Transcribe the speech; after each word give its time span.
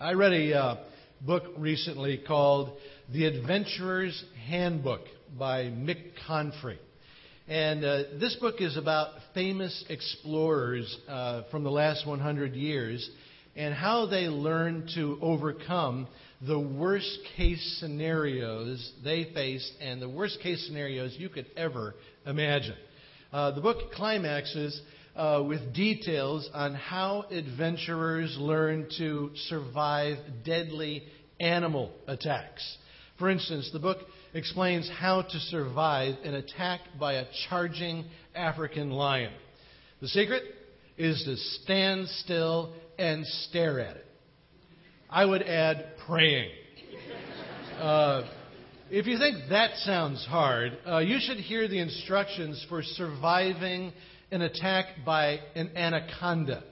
I 0.00 0.12
read 0.12 0.32
a 0.32 0.54
uh, 0.56 0.76
book 1.26 1.42
recently 1.56 2.18
called 2.24 2.78
The 3.12 3.24
Adventurer's 3.26 4.24
Handbook 4.46 5.00
by 5.36 5.64
Mick 5.64 6.12
Conefrey. 6.24 6.78
And 7.48 7.84
uh, 7.84 8.02
this 8.20 8.36
book 8.36 8.60
is 8.60 8.76
about 8.76 9.08
famous 9.34 9.84
explorers 9.88 10.96
uh, 11.08 11.42
from 11.50 11.64
the 11.64 11.72
last 11.72 12.06
100 12.06 12.54
years 12.54 13.10
and 13.56 13.74
how 13.74 14.06
they 14.06 14.28
learned 14.28 14.92
to 14.94 15.18
overcome 15.20 16.06
the 16.46 16.60
worst 16.60 17.18
case 17.36 17.78
scenarios 17.80 18.92
they 19.02 19.24
faced 19.34 19.72
and 19.80 20.00
the 20.00 20.08
worst 20.08 20.38
case 20.40 20.64
scenarios 20.68 21.16
you 21.18 21.28
could 21.28 21.46
ever 21.56 21.96
imagine. 22.24 22.76
Uh, 23.32 23.50
the 23.50 23.60
book 23.60 23.90
climaxes 23.94 24.80
uh, 25.18 25.42
with 25.42 25.74
details 25.74 26.48
on 26.54 26.74
how 26.74 27.24
adventurers 27.30 28.36
learn 28.38 28.86
to 28.98 29.30
survive 29.48 30.16
deadly 30.44 31.02
animal 31.40 31.90
attacks. 32.06 32.78
For 33.18 33.28
instance, 33.28 33.68
the 33.72 33.80
book 33.80 33.98
explains 34.32 34.88
how 34.88 35.22
to 35.22 35.38
survive 35.40 36.14
an 36.22 36.34
attack 36.34 36.80
by 37.00 37.14
a 37.14 37.26
charging 37.48 38.04
African 38.32 38.90
lion. 38.90 39.32
The 40.00 40.08
secret 40.08 40.44
is 40.96 41.20
to 41.24 41.36
stand 41.62 42.06
still 42.08 42.74
and 42.96 43.26
stare 43.26 43.80
at 43.80 43.96
it. 43.96 44.06
I 45.10 45.24
would 45.24 45.42
add 45.42 45.94
praying. 46.06 46.50
Uh, 47.78 48.28
if 48.90 49.06
you 49.06 49.18
think 49.18 49.50
that 49.50 49.76
sounds 49.84 50.26
hard, 50.26 50.76
uh, 50.84 50.98
you 50.98 51.18
should 51.20 51.36
hear 51.36 51.68
the 51.68 51.78
instructions 51.78 52.66
for 52.68 52.82
surviving 52.82 53.92
an 54.30 54.42
attack 54.42 54.86
by 55.06 55.40
an 55.54 55.70
anaconda. 55.76 56.62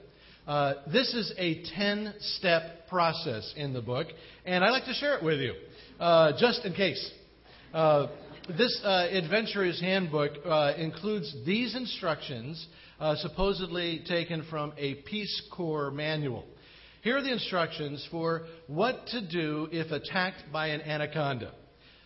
Uh, 0.45 0.75
this 0.91 1.13
is 1.13 1.33
a 1.37 1.63
10 1.75 2.13
step 2.19 2.87
process 2.87 3.53
in 3.57 3.73
the 3.73 3.81
book, 3.81 4.07
and 4.45 4.63
I'd 4.63 4.69
like 4.69 4.85
to 4.85 4.93
share 4.93 5.17
it 5.17 5.23
with 5.23 5.39
you, 5.39 5.53
uh, 5.99 6.33
just 6.39 6.63
in 6.65 6.73
case. 6.73 7.11
Uh, 7.73 8.07
this 8.57 8.79
uh, 8.83 9.07
Adventurer's 9.11 9.81
Handbook 9.81 10.31
uh, 10.45 10.73
includes 10.77 11.35
these 11.45 11.75
instructions, 11.75 12.65
uh, 12.99 13.15
supposedly 13.15 14.03
taken 14.07 14.45
from 14.49 14.71
a 14.77 14.95
Peace 14.95 15.41
Corps 15.51 15.91
manual. 15.91 16.45
Here 17.01 17.17
are 17.17 17.21
the 17.21 17.33
instructions 17.33 18.07
for 18.11 18.43
what 18.67 19.07
to 19.07 19.27
do 19.27 19.67
if 19.71 19.91
attacked 19.91 20.43
by 20.53 20.67
an 20.67 20.81
anaconda. 20.81 21.53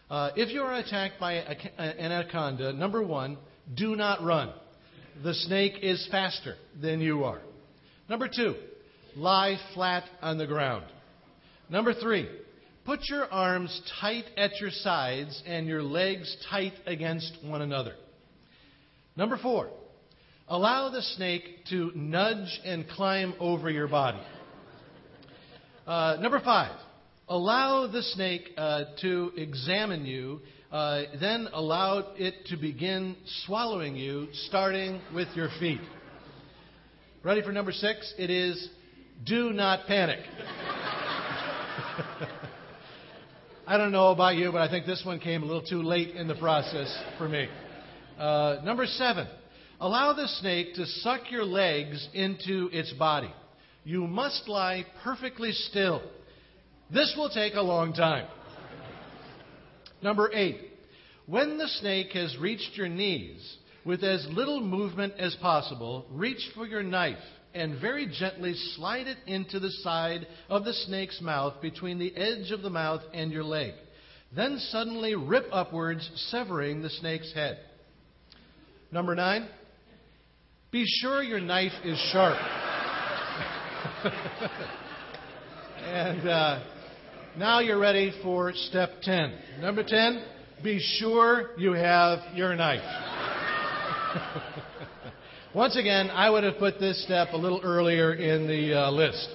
if 0.10 0.50
you 0.50 0.62
are 0.62 0.76
attacked 0.76 1.20
by 1.20 1.34
an 1.34 2.00
anaconda, 2.00 2.74
number 2.74 3.04
one, 3.04 3.38
do 3.76 3.96
not 3.96 4.24
run 4.24 4.52
the 5.24 5.34
snake 5.34 5.80
is 5.82 6.08
faster 6.12 6.56
than 6.82 7.00
you 7.00 7.24
are. 7.24 7.42
Number 8.10 8.28
two, 8.28 8.56
lie 9.16 9.58
flat 9.74 10.04
on 10.22 10.38
the 10.38 10.48
ground. 10.48 10.86
Number 11.70 11.94
three, 11.94 12.28
put 12.86 13.02
your 13.10 13.26
arms 13.32 13.82
tight 14.00 14.26
at 14.38 14.60
your 14.60 14.72
sides 14.72 15.42
and 15.46 15.68
your 15.68 15.84
legs 15.84 16.36
tight 16.50 16.74
against 16.86 17.38
one 17.44 17.62
another. 17.62 17.96
Number 19.16 19.38
four, 19.38 19.70
allow 20.48 20.90
the 20.90 21.02
snake 21.02 21.44
to 21.70 21.92
nudge 21.96 22.60
and 22.66 22.88
climb 22.90 23.34
over 23.40 23.70
your 23.70 23.88
body. 23.88 24.22
Uh, 25.86 26.18
number 26.20 26.40
five, 26.40 26.76
allow 27.28 27.88
the 27.88 28.02
snake 28.02 28.52
uh, 28.58 28.84
to 29.02 29.32
examine 29.38 30.06
you 30.06 30.42
uh, 30.72 31.04
then 31.20 31.50
allowed 31.54 32.06
it 32.18 32.46
to 32.48 32.58
begin 32.58 33.16
swallowing 33.46 33.96
you, 33.96 34.28
starting 34.48 35.02
with 35.14 35.28
your 35.36 35.50
feet. 35.60 35.82
Ready 37.24 37.42
for 37.42 37.52
number 37.52 37.72
six? 37.72 38.14
It 38.18 38.30
is 38.30 38.70
do 39.26 39.52
not 39.52 39.86
panic. 39.86 40.20
I 43.68 43.78
don't 43.78 43.92
know 43.92 44.10
about 44.10 44.36
you, 44.36 44.52
but 44.52 44.62
I 44.62 44.70
think 44.70 44.86
this 44.86 45.04
one 45.06 45.20
came 45.20 45.44
a 45.44 45.46
little 45.46 45.62
too 45.66 45.84
late 45.84 46.16
in 46.16 46.28
the 46.28 46.36
process 46.36 46.98
for 47.18 47.30
me. 47.30 47.48
Uh, 48.18 48.58
number 48.64 48.86
seven, 48.86 49.28
allow 49.80 50.14
the 50.14 50.28
snake 50.28 50.76
to 50.76 50.86
suck 50.86 51.30
your 51.30 51.46
legs 51.46 52.08
into 52.14 52.70
its 52.72 52.92
body. 52.94 53.32
You 53.84 54.08
must 54.08 54.48
lie 54.48 54.86
perfectly 55.04 55.52
still. 55.52 56.02
This 56.92 57.14
will 57.18 57.30
take 57.30 57.56
a 57.56 57.62
long 57.62 57.94
time. 57.94 58.28
Number 60.02 60.32
eight, 60.34 60.71
when 61.32 61.58
the 61.58 61.68
snake 61.80 62.12
has 62.12 62.38
reached 62.38 62.76
your 62.76 62.90
knees, 62.90 63.58
with 63.86 64.04
as 64.04 64.28
little 64.32 64.60
movement 64.60 65.14
as 65.18 65.34
possible, 65.36 66.06
reach 66.12 66.42
for 66.54 66.68
your 66.68 66.84
knife 66.84 67.24
and 67.54 67.80
very 67.80 68.06
gently 68.06 68.54
slide 68.76 69.08
it 69.08 69.18
into 69.28 69.58
the 69.58 69.72
side 69.82 70.28
of 70.50 70.66
the 70.66 70.74
snake's 70.74 71.22
mouth 71.22 71.54
between 71.62 72.00
the 72.00 72.14
edge 72.18 72.52
of 72.52 72.62
the 72.62 72.70
mouth 72.70 73.00
and 73.14 73.32
your 73.32 73.46
leg. 73.46 73.72
Then 74.36 74.60
suddenly 74.72 75.16
rip 75.16 75.46
upwards, 75.54 76.10
severing 76.32 76.82
the 76.82 76.90
snake's 76.90 77.34
head. 77.34 77.60
Number 78.92 79.16
nine, 79.16 79.48
be 80.70 80.84
sure 80.86 81.24
your 81.24 81.40
knife 81.40 81.72
is 81.86 81.98
sharp. 82.12 82.38
and 85.86 86.28
uh, 86.28 86.64
now 87.38 87.60
you're 87.60 87.80
ready 87.80 88.12
for 88.22 88.52
step 88.54 89.02
10. 89.02 89.34
Number 89.62 89.84
10, 89.84 90.24
be 90.64 90.80
sure 90.80 91.52
you 91.58 91.74
have 91.74 92.20
your 92.36 92.56
knife. 92.56 92.84
Once 95.56 95.76
again, 95.76 96.10
I 96.10 96.30
would 96.30 96.44
have 96.44 96.58
put 96.58 96.80
this 96.80 97.04
step 97.04 97.30
a 97.34 97.38
little 97.38 97.62
earlier 97.64 98.14
in 98.14 98.48
the 98.48 98.74
uh, 98.74 98.92
list. 98.92 99.30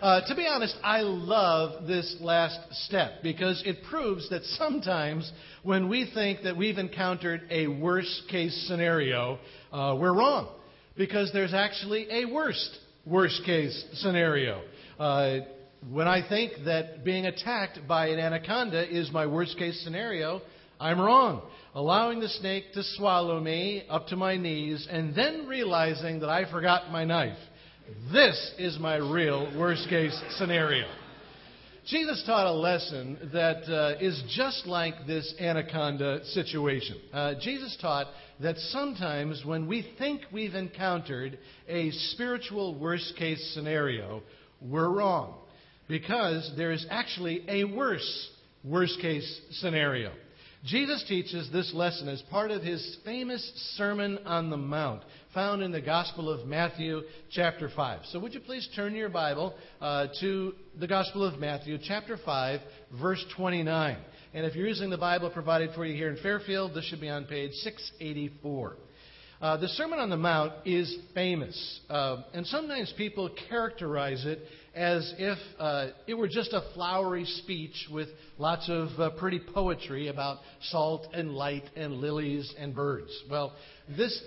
Uh, 0.00 0.26
to 0.26 0.34
be 0.34 0.46
honest, 0.46 0.74
I 0.82 1.00
love 1.00 1.86
this 1.86 2.16
last 2.20 2.58
step 2.86 3.22
because 3.22 3.62
it 3.66 3.78
proves 3.90 4.30
that 4.30 4.42
sometimes 4.44 5.30
when 5.62 5.88
we 5.88 6.10
think 6.14 6.42
that 6.44 6.56
we've 6.56 6.78
encountered 6.78 7.42
a 7.50 7.66
worst 7.66 8.22
case 8.30 8.66
scenario, 8.66 9.38
uh, 9.72 9.96
we're 9.98 10.14
wrong 10.14 10.48
because 10.96 11.30
there's 11.32 11.52
actually 11.52 12.06
a 12.10 12.32
worst 12.32 12.78
worst 13.04 13.42
case 13.44 13.84
scenario. 13.94 14.62
Uh, 14.98 15.38
when 15.90 16.06
I 16.06 16.26
think 16.26 16.52
that 16.66 17.04
being 17.04 17.26
attacked 17.26 17.80
by 17.88 18.08
an 18.08 18.18
anaconda 18.18 18.88
is 18.88 19.10
my 19.10 19.26
worst 19.26 19.58
case 19.58 19.82
scenario, 19.82 20.42
I'm 20.80 20.98
wrong. 20.98 21.42
Allowing 21.74 22.20
the 22.20 22.28
snake 22.28 22.72
to 22.72 22.82
swallow 22.82 23.38
me 23.38 23.84
up 23.88 24.06
to 24.08 24.16
my 24.16 24.36
knees 24.36 24.88
and 24.90 25.14
then 25.14 25.46
realizing 25.46 26.20
that 26.20 26.30
I 26.30 26.50
forgot 26.50 26.90
my 26.90 27.04
knife. 27.04 27.36
This 28.12 28.54
is 28.58 28.78
my 28.78 28.96
real 28.96 29.52
worst 29.58 29.88
case 29.88 30.18
scenario. 30.38 30.86
Jesus 31.86 32.22
taught 32.24 32.46
a 32.46 32.52
lesson 32.52 33.30
that 33.32 33.64
uh, 33.70 33.98
is 34.00 34.22
just 34.34 34.66
like 34.66 34.94
this 35.06 35.34
anaconda 35.38 36.24
situation. 36.26 36.96
Uh, 37.12 37.34
Jesus 37.40 37.76
taught 37.80 38.06
that 38.40 38.56
sometimes 38.56 39.42
when 39.44 39.66
we 39.66 39.94
think 39.98 40.22
we've 40.32 40.54
encountered 40.54 41.38
a 41.68 41.90
spiritual 41.90 42.78
worst 42.78 43.16
case 43.16 43.52
scenario, 43.54 44.22
we're 44.62 44.88
wrong 44.88 45.34
because 45.88 46.50
there 46.56 46.72
is 46.72 46.86
actually 46.90 47.44
a 47.48 47.64
worse 47.64 48.30
worst 48.64 48.98
case 49.00 49.40
scenario. 49.52 50.12
Jesus 50.64 51.02
teaches 51.08 51.50
this 51.50 51.72
lesson 51.72 52.06
as 52.08 52.20
part 52.30 52.50
of 52.50 52.62
his 52.62 52.98
famous 53.02 53.42
Sermon 53.76 54.18
on 54.26 54.50
the 54.50 54.58
Mount, 54.58 55.02
found 55.32 55.62
in 55.62 55.72
the 55.72 55.80
Gospel 55.80 56.28
of 56.28 56.46
Matthew, 56.46 57.00
chapter 57.30 57.70
5. 57.74 58.00
So, 58.10 58.18
would 58.18 58.34
you 58.34 58.40
please 58.40 58.68
turn 58.76 58.94
your 58.94 59.08
Bible 59.08 59.54
uh, 59.80 60.08
to 60.20 60.54
the 60.78 60.86
Gospel 60.86 61.24
of 61.24 61.40
Matthew, 61.40 61.78
chapter 61.82 62.18
5, 62.22 62.60
verse 63.00 63.24
29. 63.36 63.96
And 64.34 64.44
if 64.44 64.54
you're 64.54 64.68
using 64.68 64.90
the 64.90 64.98
Bible 64.98 65.30
provided 65.30 65.70
for 65.74 65.86
you 65.86 65.96
here 65.96 66.10
in 66.10 66.22
Fairfield, 66.22 66.74
this 66.74 66.84
should 66.84 67.00
be 67.00 67.08
on 67.08 67.24
page 67.24 67.52
684. 67.52 68.76
Uh, 69.40 69.56
the 69.56 69.68
Sermon 69.68 69.98
on 69.98 70.10
the 70.10 70.16
Mount 70.18 70.52
is 70.66 70.94
famous, 71.14 71.80
uh, 71.88 72.18
and 72.34 72.46
sometimes 72.46 72.92
people 72.98 73.30
characterize 73.48 74.26
it 74.26 74.40
as 74.74 75.12
if 75.18 75.38
uh, 75.58 75.88
it 76.06 76.14
were 76.14 76.28
just 76.28 76.52
a 76.52 76.62
flowery 76.74 77.24
speech 77.24 77.88
with 77.90 78.08
lots 78.38 78.68
of 78.68 78.88
uh, 78.98 79.10
pretty 79.10 79.40
poetry 79.52 80.08
about 80.08 80.38
salt 80.62 81.06
and 81.12 81.32
light 81.32 81.64
and 81.76 81.94
lilies 81.94 82.54
and 82.58 82.74
birds. 82.74 83.10
Well, 83.30 83.52
this 83.96 84.22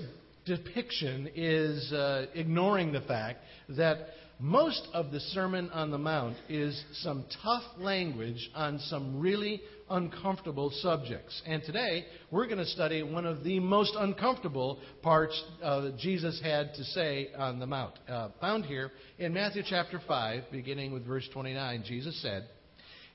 depiction 0.45 1.29
is 1.35 1.91
uh, 1.93 2.25
ignoring 2.35 2.91
the 2.91 3.01
fact 3.01 3.39
that 3.69 4.07
most 4.39 4.87
of 4.93 5.11
the 5.11 5.19
Sermon 5.19 5.69
on 5.69 5.91
the 5.91 5.97
Mount 5.97 6.35
is 6.49 6.83
some 6.95 7.23
tough 7.41 7.63
language 7.77 8.49
on 8.53 8.79
some 8.79 9.19
really 9.19 9.61
uncomfortable 9.93 10.71
subjects. 10.81 11.41
And 11.45 11.63
today, 11.63 12.05
we're 12.31 12.47
going 12.47 12.57
to 12.57 12.65
study 12.65 13.03
one 13.03 13.25
of 13.25 13.43
the 13.43 13.59
most 13.59 13.93
uncomfortable 13.97 14.79
parts 15.01 15.41
uh, 15.61 15.91
Jesus 15.99 16.41
had 16.43 16.73
to 16.73 16.83
say 16.83 17.29
on 17.37 17.59
the 17.59 17.67
Mount. 17.67 17.93
Uh, 18.09 18.29
found 18.41 18.65
here 18.65 18.91
in 19.19 19.33
Matthew 19.33 19.61
chapter 19.65 20.01
5, 20.05 20.45
beginning 20.51 20.93
with 20.93 21.05
verse 21.05 21.29
29, 21.31 21.83
Jesus 21.87 22.19
said, 22.21 22.47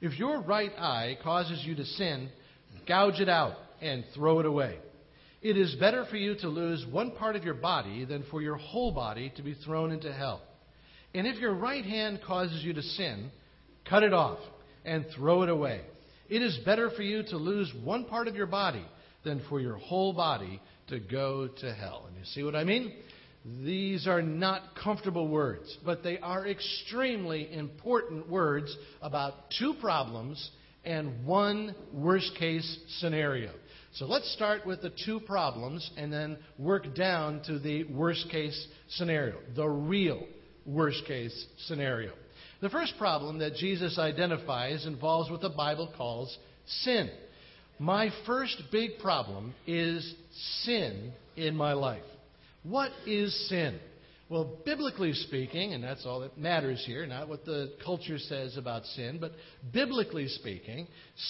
If 0.00 0.18
your 0.18 0.40
right 0.40 0.70
eye 0.78 1.18
causes 1.22 1.62
you 1.64 1.74
to 1.74 1.84
sin, 1.84 2.30
gouge 2.86 3.20
it 3.20 3.28
out 3.28 3.56
and 3.82 4.04
throw 4.14 4.38
it 4.38 4.46
away. 4.46 4.78
It 5.42 5.56
is 5.56 5.74
better 5.76 6.04
for 6.08 6.16
you 6.16 6.36
to 6.36 6.48
lose 6.48 6.86
one 6.90 7.10
part 7.12 7.34
of 7.34 7.44
your 7.44 7.54
body 7.54 8.04
than 8.04 8.24
for 8.30 8.40
your 8.40 8.56
whole 8.56 8.92
body 8.92 9.32
to 9.36 9.42
be 9.42 9.54
thrown 9.64 9.90
into 9.90 10.12
hell. 10.12 10.42
And 11.12 11.26
if 11.26 11.38
your 11.40 11.54
right 11.54 11.84
hand 11.84 12.20
causes 12.24 12.62
you 12.62 12.72
to 12.74 12.82
sin, 12.82 13.30
cut 13.88 14.04
it 14.04 14.12
off 14.12 14.38
and 14.84 15.04
throw 15.16 15.42
it 15.42 15.48
away. 15.48 15.80
It 16.28 16.42
is 16.42 16.58
better 16.64 16.90
for 16.90 17.02
you 17.02 17.22
to 17.24 17.36
lose 17.36 17.72
one 17.82 18.04
part 18.04 18.28
of 18.28 18.36
your 18.36 18.46
body 18.46 18.84
than 19.24 19.42
for 19.48 19.60
your 19.60 19.76
whole 19.76 20.12
body 20.12 20.60
to 20.88 21.00
go 21.00 21.48
to 21.48 21.74
hell. 21.74 22.04
And 22.08 22.16
you 22.16 22.24
see 22.24 22.42
what 22.42 22.54
I 22.54 22.64
mean? 22.64 22.92
These 23.64 24.06
are 24.06 24.20
not 24.20 24.62
comfortable 24.82 25.28
words, 25.28 25.76
but 25.84 26.02
they 26.02 26.18
are 26.18 26.46
extremely 26.46 27.52
important 27.52 28.28
words 28.28 28.76
about 29.00 29.34
two 29.58 29.74
problems 29.80 30.50
and 30.84 31.24
one 31.24 31.74
worst 31.92 32.34
case 32.38 32.78
scenario. 32.98 33.50
So 33.92 34.06
let's 34.06 34.30
start 34.34 34.66
with 34.66 34.82
the 34.82 34.92
two 35.04 35.20
problems 35.20 35.90
and 35.96 36.12
then 36.12 36.38
work 36.58 36.94
down 36.94 37.42
to 37.46 37.58
the 37.58 37.84
worst 37.84 38.28
case 38.30 38.66
scenario, 38.90 39.36
the 39.56 39.68
real 39.68 40.26
worst 40.66 41.04
case 41.06 41.46
scenario. 41.66 42.12
The 42.60 42.70
first 42.70 42.94
problem 42.98 43.38
that 43.38 43.54
Jesus 43.54 43.98
identifies 43.98 44.84
involves 44.84 45.30
what 45.30 45.40
the 45.40 45.48
Bible 45.48 45.92
calls 45.96 46.36
sin. 46.66 47.10
My 47.78 48.10
first 48.26 48.60
big 48.72 48.98
problem 49.00 49.54
is 49.66 50.14
sin 50.64 51.12
in 51.36 51.54
my 51.54 51.74
life. 51.74 52.02
What 52.64 52.90
is 53.06 53.48
sin? 53.48 53.78
Well, 54.28 54.58
biblically 54.66 55.14
speaking, 55.14 55.72
and 55.72 55.82
that's 55.82 56.04
all 56.04 56.20
that 56.20 56.36
matters 56.36 56.82
here, 56.84 57.06
not 57.06 57.28
what 57.28 57.46
the 57.46 57.72
culture 57.82 58.18
says 58.18 58.58
about 58.58 58.84
sin, 58.84 59.18
but 59.20 59.32
biblically 59.72 60.28
speaking, 60.28 60.86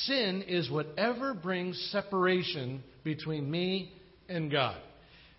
sin 0.06 0.42
is 0.48 0.70
whatever 0.70 1.34
brings 1.34 1.78
separation 1.92 2.82
between 3.04 3.48
me 3.48 3.92
and 4.28 4.50
God. 4.50 4.80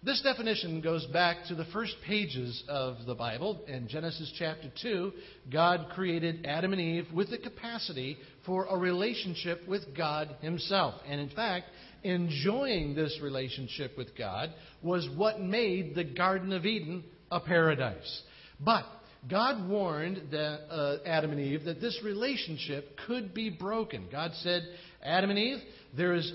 This 0.02 0.22
definition 0.22 0.80
goes 0.80 1.06
back 1.08 1.44
to 1.50 1.56
the 1.56 1.66
first 1.74 1.94
pages 2.08 2.64
of 2.70 3.06
the 3.06 3.16
Bible. 3.16 3.60
In 3.68 3.90
Genesis 3.90 4.32
chapter 4.40 4.72
2, 4.82 5.12
God 5.52 5.88
created 5.94 6.46
Adam 6.46 6.72
and 6.72 6.82
Eve 6.82 7.08
with 7.14 7.30
the 7.30 7.38
capacity 7.38 8.18
for 8.46 8.66
a 8.68 8.78
relationship 8.78 9.68
with 9.68 9.82
God 9.98 10.34
Himself. 10.40 10.94
And 11.06 11.20
in 11.20 11.28
fact, 11.28 11.66
enjoying 12.04 12.96
this 12.96 13.20
relationship 13.22 13.98
with 13.98 14.18
God 14.18 14.54
was 14.82 15.06
what 15.18 15.42
made 15.42 15.96
the 15.96 16.06
Garden 16.06 16.54
of 16.54 16.66
Eden 16.66 17.04
a 17.30 17.42
paradise. 17.42 18.22
But 18.58 18.86
God 19.30 19.68
warned 19.68 20.32
the, 20.32 20.62
uh, 20.72 20.98
Adam 21.06 21.32
and 21.32 21.42
Eve 21.42 21.66
that 21.66 21.82
this 21.82 22.00
relationship 22.06 22.98
could 23.06 23.34
be 23.34 23.50
broken. 23.50 24.08
God 24.10 24.32
said, 24.36 24.62
Adam 25.04 25.30
and 25.30 25.38
Eve, 25.38 25.60
there 25.98 26.14
is 26.14 26.32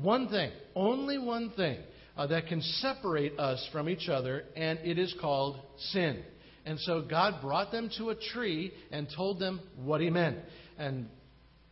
one 0.00 0.28
thing, 0.28 0.52
only 0.76 1.18
one 1.18 1.50
thing 1.56 1.78
uh, 2.16 2.26
that 2.26 2.46
can 2.46 2.60
separate 2.60 3.38
us 3.38 3.66
from 3.72 3.88
each 3.88 4.08
other, 4.08 4.44
and 4.56 4.78
it 4.80 4.98
is 4.98 5.14
called 5.20 5.60
sin. 5.92 6.22
And 6.64 6.78
so 6.80 7.02
God 7.02 7.40
brought 7.40 7.72
them 7.72 7.90
to 7.98 8.10
a 8.10 8.14
tree 8.14 8.72
and 8.90 9.08
told 9.14 9.38
them 9.38 9.60
what 9.82 10.00
he 10.00 10.10
meant. 10.10 10.38
And 10.78 11.08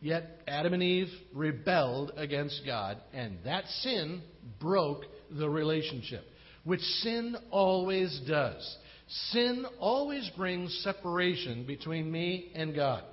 yet 0.01 0.41
Adam 0.47 0.73
and 0.73 0.83
Eve 0.83 1.09
rebelled 1.33 2.11
against 2.17 2.61
God, 2.65 2.97
and 3.13 3.37
that 3.45 3.65
sin 3.81 4.21
broke 4.59 5.03
the 5.29 5.49
relationship, 5.49 6.23
which 6.63 6.81
sin 6.81 7.35
always 7.51 8.19
does. 8.27 8.77
Sin 9.31 9.65
always 9.79 10.29
brings 10.37 10.77
separation 10.83 11.65
between 11.65 12.11
me 12.11 12.51
and 12.55 12.75
God. 12.75 13.03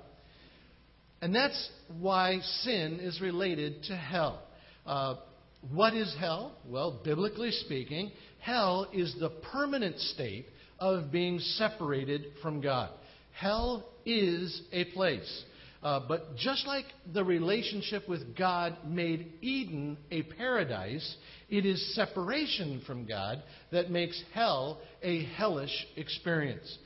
And 1.21 1.35
that's 1.35 1.69
why 1.99 2.39
sin 2.63 2.99
is 3.01 3.19
related 3.19 3.83
to 3.83 3.95
hell. 3.95 4.41
Uh, 4.85 5.15
what 5.61 5.93
is 5.93 6.15
hell? 6.19 6.53
Well, 6.65 7.01
biblically 7.03 7.51
speaking, 7.51 8.11
hell 8.39 8.87
is 8.93 9.15
the 9.19 9.29
permanent 9.51 9.99
state 9.99 10.45
of 10.79 11.11
being 11.11 11.39
separated 11.39 12.27
from 12.41 12.61
God. 12.61 12.89
Hell 13.33 13.85
is 14.05 14.61
a 14.71 14.85
place. 14.85 15.43
Uh, 15.81 16.01
but 16.07 16.35
just 16.35 16.67
like 16.67 16.85
the 17.13 17.23
relationship 17.23 18.07
with 18.09 18.35
God 18.37 18.77
made 18.85 19.31
Eden 19.41 19.97
a 20.11 20.23
paradise, 20.23 21.15
it 21.49 21.65
is 21.65 21.95
separation 21.95 22.81
from 22.85 23.05
God 23.05 23.41
that 23.71 23.89
makes 23.89 24.21
hell 24.33 24.79
a 25.01 25.23
hellish 25.37 25.87
experience. 25.95 26.77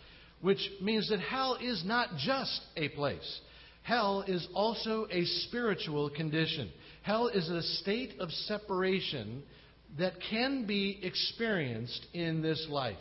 Which 0.41 0.59
means 0.81 1.09
that 1.09 1.21
hell 1.21 1.57
is 1.61 1.83
not 1.85 2.09
just 2.17 2.61
a 2.75 2.89
place, 2.89 3.41
hell 3.81 4.25
is 4.27 4.47
also 4.53 5.07
a 5.09 5.25
spiritual 5.25 6.09
condition. 6.09 6.69
Hell 7.03 7.27
is 7.27 7.49
a 7.49 7.61
state 7.61 8.13
of 8.19 8.31
separation 8.31 9.43
that 9.99 10.13
can 10.29 10.65
be 10.65 10.99
experienced 11.03 12.07
in 12.13 12.41
this 12.41 12.65
life. 12.69 12.97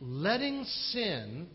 Letting 0.00 0.64
sin 0.64 1.46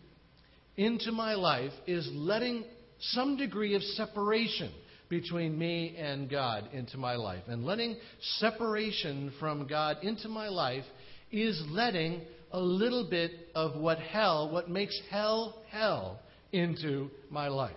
into 0.78 1.12
my 1.12 1.34
life 1.34 1.72
is 1.86 2.08
letting 2.12 2.64
some 3.00 3.36
degree 3.36 3.74
of 3.74 3.82
separation 3.82 4.72
between 5.10 5.58
me 5.58 5.94
and 5.98 6.30
God 6.30 6.70
into 6.72 6.96
my 6.96 7.16
life. 7.16 7.42
And 7.48 7.64
letting 7.64 7.96
separation 8.38 9.32
from 9.38 9.66
God 9.66 9.98
into 10.02 10.28
my 10.28 10.48
life 10.48 10.84
is 11.30 11.62
letting 11.68 12.22
a 12.50 12.60
little 12.60 13.08
bit 13.10 13.30
of 13.54 13.76
what 13.76 13.98
hell, 13.98 14.50
what 14.50 14.70
makes 14.70 14.98
hell 15.10 15.62
hell, 15.70 16.18
into 16.50 17.10
my 17.28 17.48
life. 17.48 17.76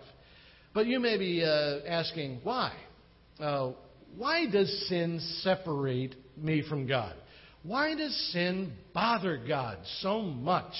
But 0.73 0.87
you 0.87 1.01
may 1.01 1.17
be 1.17 1.43
uh, 1.43 1.85
asking, 1.85 2.39
why? 2.43 2.73
Uh, 3.41 3.71
why 4.17 4.45
does 4.49 4.69
sin 4.87 5.19
separate 5.41 6.15
me 6.37 6.63
from 6.67 6.87
God? 6.87 7.15
Why 7.63 7.95
does 7.95 8.15
sin 8.31 8.73
bother 8.93 9.37
God 9.47 9.77
so 9.99 10.21
much? 10.21 10.73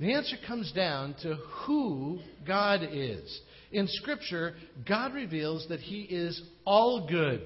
The 0.00 0.12
answer 0.12 0.36
comes 0.46 0.70
down 0.72 1.14
to 1.22 1.34
who 1.66 2.20
God 2.46 2.80
is. 2.92 3.40
In 3.72 3.86
Scripture, 3.88 4.54
God 4.86 5.12
reveals 5.12 5.66
that 5.68 5.80
He 5.80 6.02
is 6.02 6.40
all 6.64 7.06
good, 7.08 7.42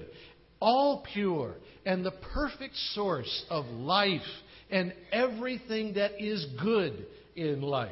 all 0.59 1.05
pure, 1.13 1.55
and 1.85 2.05
the 2.05 2.13
perfect 2.33 2.75
source 2.93 3.45
of 3.49 3.65
life 3.65 4.21
and 4.69 4.93
everything 5.11 5.95
that 5.95 6.11
is 6.19 6.45
good 6.61 7.05
in 7.35 7.61
life. 7.61 7.91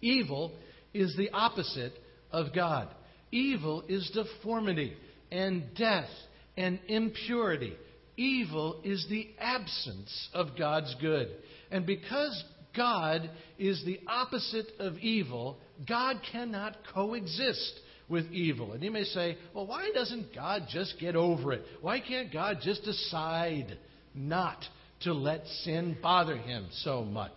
Evil 0.00 0.52
is 0.94 1.14
the 1.16 1.30
opposite 1.30 1.92
of 2.30 2.54
God. 2.54 2.88
Evil 3.30 3.82
is 3.88 4.10
deformity 4.14 4.94
and 5.32 5.74
death 5.74 6.10
and 6.56 6.78
impurity. 6.86 7.72
Evil 8.16 8.80
is 8.84 9.06
the 9.08 9.28
absence 9.40 10.28
of 10.34 10.48
God's 10.58 10.94
good. 11.00 11.28
And 11.70 11.86
because 11.86 12.44
God 12.76 13.30
is 13.58 13.82
the 13.84 14.00
opposite 14.06 14.68
of 14.78 14.98
evil, 14.98 15.58
God 15.88 16.20
cannot 16.30 16.76
coexist 16.94 17.80
with 18.08 18.30
evil. 18.30 18.72
And 18.72 18.82
you 18.82 18.90
may 18.90 19.04
say, 19.04 19.38
well, 19.54 19.66
why 19.66 19.90
doesn't 19.94 20.34
God 20.34 20.66
just 20.70 20.96
get 21.00 21.16
over 21.16 21.54
it? 21.54 21.62
Why 21.80 22.00
can't 22.00 22.32
God 22.32 22.58
just 22.62 22.84
decide 22.84 23.78
not 24.14 24.62
to 25.00 25.14
let 25.14 25.46
sin 25.64 25.96
bother 26.02 26.36
him 26.36 26.68
so 26.82 27.02
much? 27.02 27.32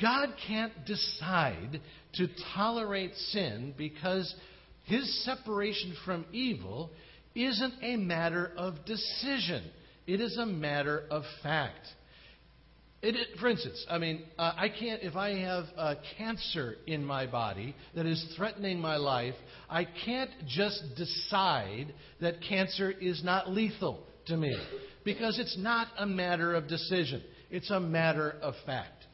God 0.00 0.30
can't 0.48 0.72
decide 0.86 1.80
to 2.14 2.28
tolerate 2.54 3.14
sin 3.14 3.74
because 3.76 4.34
his 4.86 5.24
separation 5.24 5.94
from 6.04 6.24
evil 6.32 6.90
isn't 7.34 7.74
a 7.82 7.96
matter 7.96 8.52
of 8.56 8.84
decision, 8.86 9.62
it 10.06 10.20
is 10.20 10.36
a 10.38 10.46
matter 10.46 11.04
of 11.10 11.24
fact. 11.42 11.86
It, 13.02 13.38
for 13.38 13.48
instance, 13.48 13.84
I 13.90 13.98
mean, 13.98 14.22
uh, 14.38 14.52
I 14.56 14.68
can't, 14.68 15.02
if 15.02 15.16
I 15.16 15.38
have 15.40 15.64
uh, 15.76 15.94
cancer 16.16 16.76
in 16.86 17.04
my 17.04 17.26
body 17.26 17.74
that 17.94 18.06
is 18.06 18.34
threatening 18.36 18.80
my 18.80 18.96
life, 18.96 19.34
I 19.68 19.86
can't 20.04 20.30
just 20.48 20.82
decide 20.96 21.92
that 22.20 22.36
cancer 22.48 22.90
is 22.90 23.22
not 23.22 23.50
lethal 23.50 24.02
to 24.26 24.36
me 24.36 24.56
because 25.04 25.38
it's 25.38 25.58
not 25.58 25.88
a 25.98 26.06
matter 26.06 26.54
of 26.54 26.68
decision, 26.68 27.22
it's 27.50 27.70
a 27.70 27.78
matter 27.78 28.36
of 28.42 28.54
fact. 28.64 29.04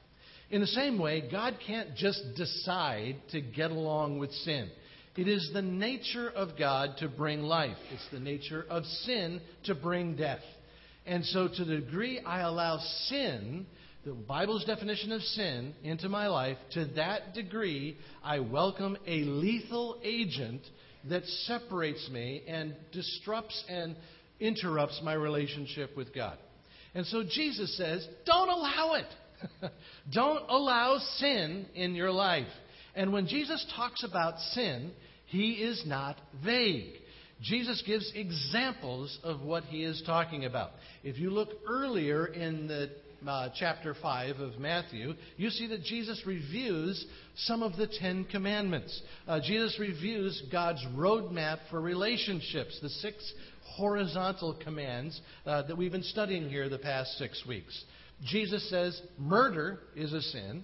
In 0.51 0.61
the 0.61 0.67
same 0.67 0.99
way, 0.99 1.29
God 1.31 1.59
can't 1.67 1.97
just 1.97 2.23
decide 2.37 3.17
to 3.33 3.41
get 3.41 3.71
along 3.71 4.19
with 4.19 4.31
sin. 4.33 4.71
It 5.15 5.29
is 5.29 5.51
the 5.53 5.63
nature 5.63 6.31
of 6.31 6.59
God 6.59 6.97
to 6.99 7.09
bring 7.09 7.43
life. 7.43 7.77
It's 7.93 8.09
the 8.11 8.21
nature 8.21 8.65
of 8.71 8.85
sin 8.85 9.43
to 9.65 9.75
bring 9.75 10.17
death. 10.17 10.41
And 11.05 11.25
so, 11.27 11.49
to 11.49 11.65
the 11.65 11.77
degree 11.81 12.21
I 12.21 12.41
allow 12.41 12.79
sin, 13.09 13.67
the 14.07 14.13
Bible's 14.13 14.65
definition 14.65 15.13
of 15.13 15.21
sin, 15.21 15.75
into 15.83 16.09
my 16.09 16.29
life, 16.29 16.57
to 16.73 16.87
that 16.97 17.35
degree 17.35 17.99
I 18.25 18.39
welcome 18.41 18.97
a 19.07 19.25
lethal 19.25 20.01
agent 20.03 20.63
that 21.11 21.27
separates 21.27 22.09
me 22.11 22.43
and 22.47 22.75
disrupts 22.93 23.65
and 23.69 23.97
interrupts 24.41 25.01
my 25.05 25.13
relationship 25.13 25.95
with 25.97 26.15
God. 26.15 26.39
And 26.95 27.07
so 27.07 27.23
Jesus 27.23 27.77
says, 27.77 28.07
don't 28.25 28.49
allow 28.49 28.95
it. 28.95 29.71
don't 30.13 30.45
allow 30.49 30.99
sin 31.17 31.67
in 31.75 31.95
your 31.95 32.11
life. 32.11 32.47
And 32.95 33.13
when 33.13 33.27
Jesus 33.27 33.65
talks 33.77 34.05
about 34.05 34.39
sin, 34.53 34.93
he 35.27 35.53
is 35.53 35.83
not 35.87 36.17
vague. 36.45 36.95
Jesus 37.41 37.83
gives 37.87 38.13
examples 38.15 39.19
of 39.25 39.41
what 39.41 39.65
he 39.65 39.83
is 39.83 40.03
talking 40.07 40.45
about. 40.45 40.71
If 41.03 41.19
you 41.19 41.31
look 41.31 41.49
earlier 41.67 42.27
in 42.27 42.69
the 42.69 42.91
uh, 43.27 43.49
chapter 43.59 43.95
5 44.01 44.37
of 44.39 44.59
Matthew, 44.59 45.15
you 45.37 45.51
see 45.51 45.67
that 45.69 45.83
Jesus 45.83 46.23
reviews 46.27 47.05
some 47.37 47.63
of 47.63 47.77
the 47.77 47.87
Ten 47.87 48.25
Commandments. 48.25 49.01
Uh, 49.27 49.41
Jesus 49.41 49.77
reviews 49.79 50.43
God's 50.51 50.85
roadmap 50.95 51.59
for 51.71 51.81
relationships, 51.81 52.79
the 52.83 52.89
six 52.89 53.33
horizontal 53.77 54.59
commands 54.63 55.21
uh, 55.47 55.63
that 55.63 55.77
we've 55.77 55.93
been 55.93 56.03
studying 56.03 56.49
here 56.49 56.69
the 56.69 56.79
past 56.79 57.17
six 57.19 57.45
weeks. 57.47 57.85
Jesus 58.25 58.69
says 58.71 59.01
murder 59.19 59.81
is 59.97 60.13
a 60.13 60.23
sin, 60.23 60.63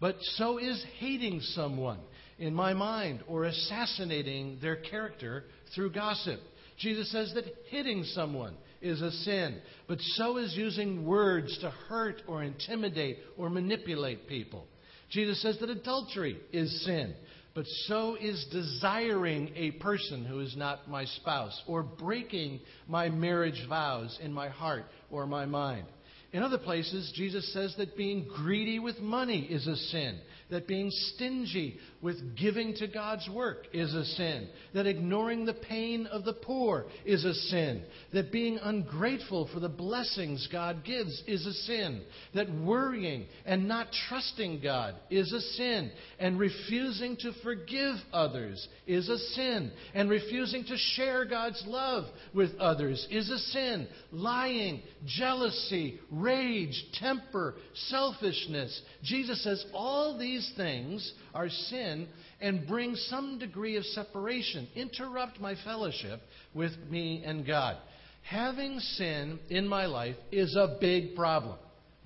but 0.00 0.16
so 0.36 0.58
is 0.58 0.84
hating 0.98 1.40
someone 1.40 2.00
in 2.38 2.54
my 2.54 2.72
mind 2.72 3.22
or 3.28 3.44
assassinating 3.44 4.58
their 4.62 4.76
character 4.76 5.44
through 5.74 5.92
gossip. 5.92 6.40
Jesus 6.78 7.12
says 7.12 7.32
that 7.34 7.44
hitting 7.68 8.04
someone 8.04 8.56
is 8.80 9.02
a 9.02 9.10
sin, 9.10 9.60
but 9.86 9.98
so 10.00 10.38
is 10.38 10.54
using 10.56 11.04
words 11.04 11.56
to 11.58 11.70
hurt 11.70 12.22
or 12.26 12.42
intimidate 12.42 13.18
or 13.36 13.50
manipulate 13.50 14.26
people. 14.26 14.66
Jesus 15.10 15.42
says 15.42 15.58
that 15.60 15.68
adultery 15.68 16.38
is 16.52 16.84
sin, 16.84 17.14
but 17.54 17.66
so 17.86 18.16
is 18.18 18.46
desiring 18.50 19.52
a 19.54 19.72
person 19.72 20.24
who 20.24 20.40
is 20.40 20.56
not 20.56 20.88
my 20.88 21.04
spouse 21.04 21.60
or 21.66 21.82
breaking 21.82 22.60
my 22.88 23.10
marriage 23.10 23.66
vows 23.68 24.18
in 24.22 24.32
my 24.32 24.48
heart 24.48 24.84
or 25.10 25.26
my 25.26 25.44
mind. 25.44 25.86
In 26.32 26.42
other 26.42 26.58
places, 26.58 27.12
Jesus 27.14 27.52
says 27.52 27.74
that 27.76 27.96
being 27.96 28.28
greedy 28.36 28.78
with 28.78 29.00
money 29.00 29.40
is 29.50 29.66
a 29.66 29.76
sin, 29.76 30.18
that 30.50 30.66
being 30.66 30.90
stingy 30.90 31.78
with 32.02 32.36
giving 32.36 32.74
to 32.74 32.86
God's 32.86 33.28
work 33.28 33.66
is 33.72 33.94
a 33.94 34.04
sin, 34.04 34.48
that 34.74 34.86
ignoring 34.86 35.44
the 35.44 35.54
pain 35.54 36.06
of 36.06 36.24
the 36.24 36.32
poor 36.32 36.86
is 37.04 37.24
a 37.24 37.34
sin, 37.34 37.82
that 38.12 38.32
being 38.32 38.58
ungrateful 38.62 39.48
for 39.52 39.60
the 39.60 39.68
blessings 39.68 40.48
God 40.50 40.84
gives 40.84 41.22
is 41.26 41.46
a 41.46 41.52
sin, 41.52 42.02
that 42.34 42.52
worrying 42.52 43.26
and 43.44 43.68
not 43.68 43.88
trusting 44.08 44.60
God 44.60 44.94
is 45.10 45.32
a 45.32 45.40
sin, 45.40 45.90
and 46.18 46.38
refusing 46.38 47.16
to 47.18 47.32
forgive 47.42 47.96
others 48.12 48.66
is 48.86 49.08
a 49.08 49.18
sin, 49.18 49.70
and 49.94 50.10
refusing 50.10 50.64
to 50.64 50.76
share 50.94 51.24
God's 51.24 51.62
love 51.66 52.04
with 52.34 52.54
others 52.58 53.06
is 53.10 53.30
a 53.30 53.38
sin, 53.38 53.86
lying, 54.10 54.82
jealousy, 55.06 56.00
rage, 56.10 56.84
temper, 56.94 57.54
selfishness. 57.74 58.80
Jesus 59.02 59.42
says 59.44 59.64
all 59.72 60.18
these 60.40 60.52
things 60.56 61.12
are 61.34 61.48
sin 61.48 62.08
and 62.40 62.66
bring 62.66 62.94
some 62.94 63.38
degree 63.38 63.76
of 63.76 63.84
separation, 63.84 64.68
interrupt 64.74 65.38
my 65.38 65.54
fellowship 65.64 66.20
with 66.54 66.72
me 66.88 67.22
and 67.24 67.46
God. 67.46 67.76
Having 68.22 68.78
sin 68.80 69.38
in 69.50 69.66
my 69.68 69.86
life 69.86 70.16
is 70.32 70.56
a 70.56 70.78
big 70.80 71.14
problem, 71.14 71.58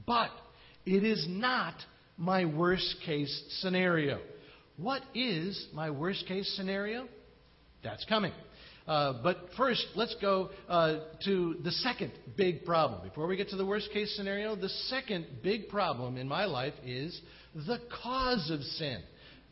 but 0.06 0.30
it 0.84 1.04
is 1.04 1.26
not 1.28 1.74
my 2.16 2.44
worst 2.44 2.96
case 3.06 3.44
scenario. 3.60 4.20
What 4.76 5.02
is 5.14 5.68
my 5.72 5.90
worst 5.90 6.26
case 6.26 6.52
scenario? 6.56 7.06
That's 7.84 8.04
coming. 8.06 8.32
Uh, 8.86 9.14
but 9.22 9.38
first, 9.56 9.86
let's 9.94 10.14
go 10.20 10.50
uh, 10.68 10.96
to 11.24 11.56
the 11.62 11.70
second 11.70 12.12
big 12.36 12.64
problem. 12.64 13.06
Before 13.06 13.26
we 13.26 13.36
get 13.36 13.48
to 13.50 13.56
the 13.56 13.64
worst 13.64 13.90
case 13.92 14.14
scenario, 14.16 14.56
the 14.56 14.68
second 14.68 15.26
big 15.42 15.68
problem 15.68 16.16
in 16.18 16.28
my 16.28 16.44
life 16.44 16.74
is 16.84 17.18
the 17.54 17.78
cause 18.02 18.50
of 18.50 18.60
sin. 18.62 19.02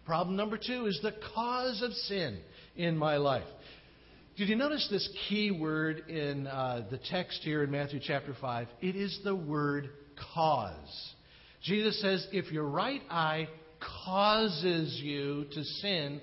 Problem 0.05 0.37
number 0.37 0.59
two 0.59 0.87
is 0.87 0.99
the 1.03 1.15
cause 1.35 1.83
of 1.83 1.93
sin 1.93 2.39
in 2.77 2.97
my 2.97 3.17
life. 3.17 3.47
Did 4.37 4.49
you 4.49 4.57
notice 4.57 4.89
this 4.91 5.09
key 5.29 5.51
word 5.51 6.09
in 6.09 6.47
uh, 6.47 6.87
the 6.91 6.99
text 6.99 7.41
here 7.43 7.63
in 7.63 7.71
Matthew 7.71 8.01
chapter 8.03 8.35
5? 8.41 8.67
It 8.81 8.97
is 8.97 9.21
the 9.25 9.37
word 9.37 9.91
cause. 10.35 11.13
Jesus 11.63 12.01
says, 12.01 12.27
if 12.33 12.51
your 12.51 12.65
right 12.65 13.03
eye 13.11 13.49
causes 14.05 14.99
you 15.03 15.47
to 15.53 15.63
sin, 15.63 16.21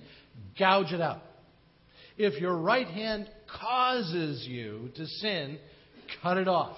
gouge 0.57 0.91
it 0.91 1.01
out. 1.01 1.21
If 2.17 2.41
your 2.41 2.57
right 2.57 2.88
hand 2.88 3.29
causes 3.62 4.45
you 4.45 4.89
to 4.95 5.05
sin, 5.05 5.59
cut 6.21 6.38
it 6.38 6.48
off. 6.48 6.77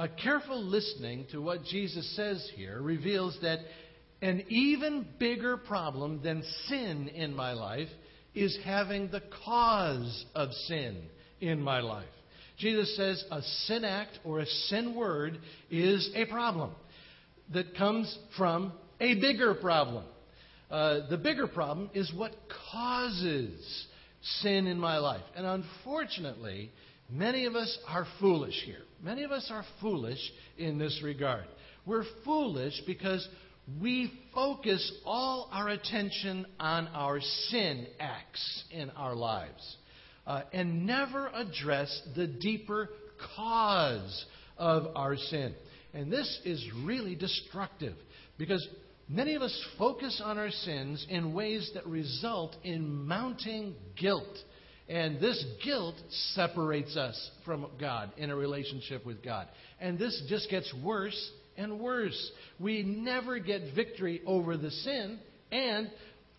A 0.00 0.08
careful 0.08 0.64
listening 0.64 1.26
to 1.30 1.42
what 1.42 1.62
Jesus 1.62 2.16
says 2.16 2.50
here 2.56 2.80
reveals 2.80 3.36
that 3.42 3.58
an 4.22 4.44
even 4.48 5.06
bigger 5.18 5.58
problem 5.58 6.22
than 6.22 6.42
sin 6.68 7.08
in 7.08 7.36
my 7.36 7.52
life 7.52 7.90
is 8.34 8.58
having 8.64 9.10
the 9.10 9.20
cause 9.44 10.24
of 10.34 10.52
sin 10.68 11.02
in 11.42 11.60
my 11.60 11.80
life. 11.80 12.08
Jesus 12.56 12.96
says 12.96 13.22
a 13.30 13.42
sin 13.42 13.84
act 13.84 14.18
or 14.24 14.38
a 14.38 14.46
sin 14.46 14.94
word 14.94 15.38
is 15.70 16.10
a 16.14 16.24
problem 16.24 16.70
that 17.52 17.76
comes 17.76 18.18
from 18.38 18.72
a 19.00 19.16
bigger 19.16 19.52
problem. 19.52 20.06
Uh, 20.70 21.10
the 21.10 21.18
bigger 21.18 21.46
problem 21.46 21.90
is 21.92 22.10
what 22.14 22.32
causes 22.72 23.86
sin 24.40 24.66
in 24.66 24.78
my 24.78 24.96
life. 24.96 25.24
And 25.36 25.44
unfortunately, 25.44 26.70
many 27.10 27.46
of 27.46 27.54
us 27.54 27.78
are 27.88 28.06
foolish 28.18 28.62
here. 28.64 28.82
Many 29.02 29.24
of 29.24 29.30
us 29.30 29.48
are 29.50 29.64
foolish 29.80 30.20
in 30.58 30.78
this 30.78 31.00
regard. 31.02 31.44
We're 31.86 32.04
foolish 32.24 32.82
because 32.86 33.26
we 33.80 34.12
focus 34.34 34.92
all 35.04 35.48
our 35.52 35.68
attention 35.68 36.46
on 36.58 36.88
our 36.88 37.20
sin 37.20 37.86
acts 37.98 38.64
in 38.70 38.90
our 38.90 39.14
lives 39.14 39.76
uh, 40.26 40.42
and 40.52 40.86
never 40.86 41.30
address 41.34 42.02
the 42.16 42.26
deeper 42.26 42.88
cause 43.36 44.24
of 44.58 44.88
our 44.94 45.16
sin. 45.16 45.54
And 45.94 46.12
this 46.12 46.40
is 46.44 46.64
really 46.84 47.14
destructive 47.14 47.94
because 48.38 48.66
many 49.08 49.34
of 49.34 49.42
us 49.42 49.66
focus 49.78 50.20
on 50.24 50.38
our 50.38 50.50
sins 50.50 51.06
in 51.08 51.32
ways 51.32 51.70
that 51.74 51.86
result 51.86 52.56
in 52.62 53.06
mounting 53.06 53.74
guilt. 53.96 54.38
And 54.90 55.20
this 55.20 55.42
guilt 55.64 55.94
separates 56.34 56.96
us 56.96 57.30
from 57.44 57.68
God 57.78 58.10
in 58.16 58.30
a 58.30 58.34
relationship 58.34 59.06
with 59.06 59.22
God. 59.22 59.46
And 59.80 59.96
this 60.00 60.20
just 60.28 60.50
gets 60.50 60.74
worse 60.84 61.30
and 61.56 61.78
worse. 61.78 62.32
We 62.58 62.82
never 62.82 63.38
get 63.38 63.72
victory 63.76 64.20
over 64.26 64.56
the 64.56 64.72
sin, 64.72 65.20
and 65.52 65.92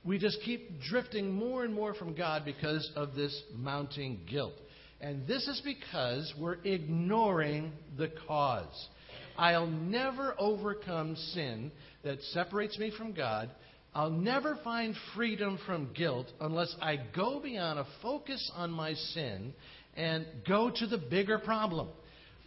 we 0.03 0.19
just 0.19 0.39
keep 0.43 0.81
drifting 0.81 1.31
more 1.31 1.63
and 1.63 1.73
more 1.73 1.93
from 1.93 2.13
God 2.13 2.43
because 2.43 2.91
of 2.97 3.15
this 3.15 3.41
mounting 3.55 4.19
guilt. 4.29 4.55
And 4.99 5.25
this 5.25 5.47
is 5.47 5.61
because 5.63 6.33
we're 6.37 6.57
ignoring 6.65 7.71
the 7.97 8.11
cause. 8.27 8.89
I'll 9.37 9.67
never 9.67 10.35
overcome 10.37 11.15
sin 11.15 11.71
that 12.03 12.21
separates 12.33 12.77
me 12.77 12.91
from 12.97 13.13
God. 13.13 13.49
I'll 13.93 14.09
never 14.09 14.57
find 14.63 14.95
freedom 15.15 15.59
from 15.65 15.93
guilt 15.93 16.27
unless 16.39 16.73
I 16.81 16.99
go 17.15 17.39
beyond 17.41 17.79
a 17.79 17.85
focus 18.01 18.51
on 18.55 18.71
my 18.71 18.93
sin 18.93 19.53
and 19.95 20.25
go 20.47 20.71
to 20.73 20.87
the 20.87 20.97
bigger 20.97 21.39
problem 21.39 21.89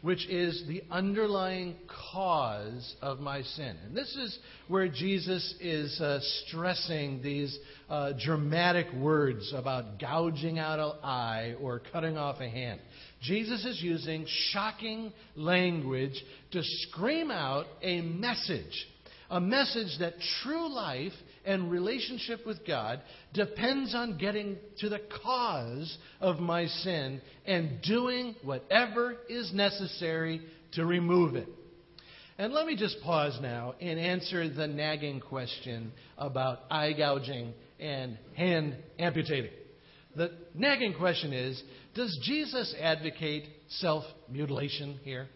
which 0.04 0.28
is 0.28 0.62
the 0.68 0.82
underlying 0.90 1.74
cause 2.12 2.94
of 3.00 3.20
my 3.20 3.40
sin. 3.40 3.74
And 3.86 3.96
this 3.96 4.14
is 4.16 4.38
where 4.68 4.86
Jesus 4.86 5.54
is 5.62 5.98
uh, 5.98 6.18
stressing 6.20 7.22
these 7.22 7.58
uh, 7.88 8.12
dramatic 8.22 8.92
words 8.92 9.54
about 9.56 9.98
gouging 9.98 10.58
out 10.58 10.78
an 10.78 10.92
eye 11.02 11.54
or 11.58 11.80
cutting 11.90 12.18
off 12.18 12.38
a 12.40 12.48
hand. 12.50 12.82
Jesus 13.22 13.64
is 13.64 13.80
using 13.82 14.26
shocking 14.52 15.10
language 15.36 16.22
to 16.50 16.60
scream 16.62 17.30
out 17.30 17.64
a 17.80 18.02
message, 18.02 18.86
a 19.30 19.40
message 19.40 19.96
that 20.00 20.12
true 20.42 20.68
life 20.70 21.14
and 21.44 21.70
relationship 21.70 22.46
with 22.46 22.66
God 22.66 23.00
depends 23.32 23.94
on 23.94 24.18
getting 24.18 24.56
to 24.78 24.88
the 24.88 25.00
cause 25.22 25.96
of 26.20 26.38
my 26.38 26.66
sin 26.66 27.20
and 27.46 27.80
doing 27.82 28.34
whatever 28.42 29.16
is 29.28 29.52
necessary 29.52 30.40
to 30.72 30.84
remove 30.84 31.34
it. 31.34 31.48
And 32.36 32.52
let 32.52 32.66
me 32.66 32.76
just 32.76 33.00
pause 33.02 33.38
now 33.40 33.74
and 33.80 33.98
answer 33.98 34.48
the 34.48 34.66
nagging 34.66 35.20
question 35.20 35.92
about 36.18 36.60
eye 36.70 36.92
gouging 36.92 37.52
and 37.78 38.18
hand 38.36 38.76
amputating. 38.98 39.52
The 40.16 40.32
nagging 40.54 40.94
question 40.94 41.32
is 41.32 41.62
Does 41.94 42.18
Jesus 42.24 42.74
advocate 42.80 43.44
self 43.68 44.04
mutilation 44.28 44.98
here? 45.04 45.28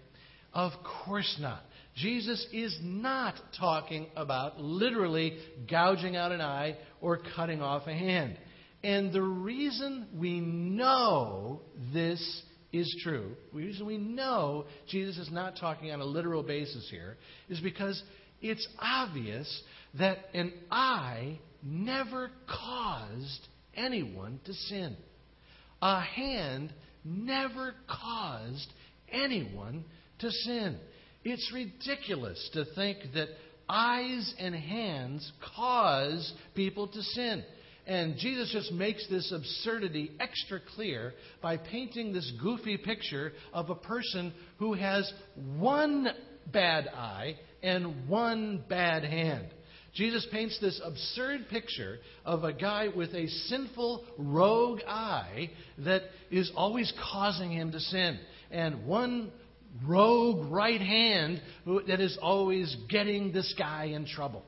Of 0.53 0.73
course 1.05 1.37
not. 1.41 1.63
Jesus 2.01 2.47
is 2.53 2.79
not 2.83 3.35
talking 3.59 4.07
about 4.17 4.61
literally 4.61 5.39
gouging 5.69 6.17
out 6.17 6.33
an 6.33 6.41
eye 6.41 6.77
or 7.01 7.21
cutting 7.35 7.61
off 7.61 7.87
a 7.87 7.93
hand. 7.93 8.39
And 8.83 9.13
the 9.13 9.23
reason 9.23 10.07
we 10.17 10.41
know 10.41 11.63
this 11.93 12.43
is 12.73 12.95
true, 13.03 13.35
the 13.53 13.59
reason 13.59 13.87
we 13.87 13.99
know 13.99 14.67
Jesus 14.89 15.19
is 15.19 15.33
not 15.33 15.57
talking 15.59 15.91
on 15.91 16.01
a 16.01 16.05
literal 16.05 16.43
basis 16.43 16.89
here, 16.91 17.17
is 17.49 17.61
because 17.61 18.01
it's 18.41 18.67
obvious 18.79 19.63
that 19.99 20.19
an 20.35 20.53
eye 20.71 21.41
never 21.63 22.31
caused 22.47 23.49
anyone 23.75 24.39
to 24.45 24.53
sin. 24.53 24.97
A 25.83 26.01
hand 26.01 26.73
never 27.05 27.75
caused 27.89 28.73
anyone 29.11 29.85
to 30.21 30.31
sin. 30.31 30.79
It's 31.25 31.53
ridiculous 31.53 32.51
to 32.55 32.65
think 32.75 32.99
that 33.15 33.29
eyes 33.69 34.35
and 34.39 34.55
hands 34.55 35.31
cause 35.57 36.33
people 36.55 36.89
to 36.89 37.03
sin. 37.03 37.45
And 37.87 38.17
Jesus 38.19 38.51
just 38.53 38.71
makes 38.71 39.07
this 39.09 39.33
absurdity 39.33 40.13
extra 40.21 40.61
clear 40.75 41.15
by 41.41 41.57
painting 41.57 42.13
this 42.13 42.31
goofy 42.41 42.77
picture 42.77 43.33
of 43.53 43.71
a 43.71 43.75
person 43.75 44.33
who 44.59 44.75
has 44.75 45.11
one 45.59 46.09
bad 46.53 46.87
eye 46.89 47.37
and 47.63 48.09
one 48.09 48.63
bad 48.69 49.05
hand. 49.05 49.49
Jesus 49.95 50.27
paints 50.31 50.59
this 50.61 50.81
absurd 50.85 51.49
picture 51.51 51.99
of 52.25 52.45
a 52.45 52.53
guy 52.53 52.89
with 52.95 53.15
a 53.15 53.27
sinful 53.27 54.05
rogue 54.19 54.81
eye 54.87 55.51
that 55.79 56.03
is 56.31 56.53
always 56.55 56.93
causing 57.11 57.51
him 57.51 57.73
to 57.73 57.81
sin, 57.81 58.19
and 58.51 58.87
one 58.87 59.33
rogue 59.87 60.51
right 60.51 60.81
hand 60.81 61.41
that 61.87 62.01
is 62.01 62.19
always 62.21 62.77
getting 62.89 63.33
this 63.33 63.55
guy 63.59 63.87
in 63.87 64.07
trouble. 64.07 64.43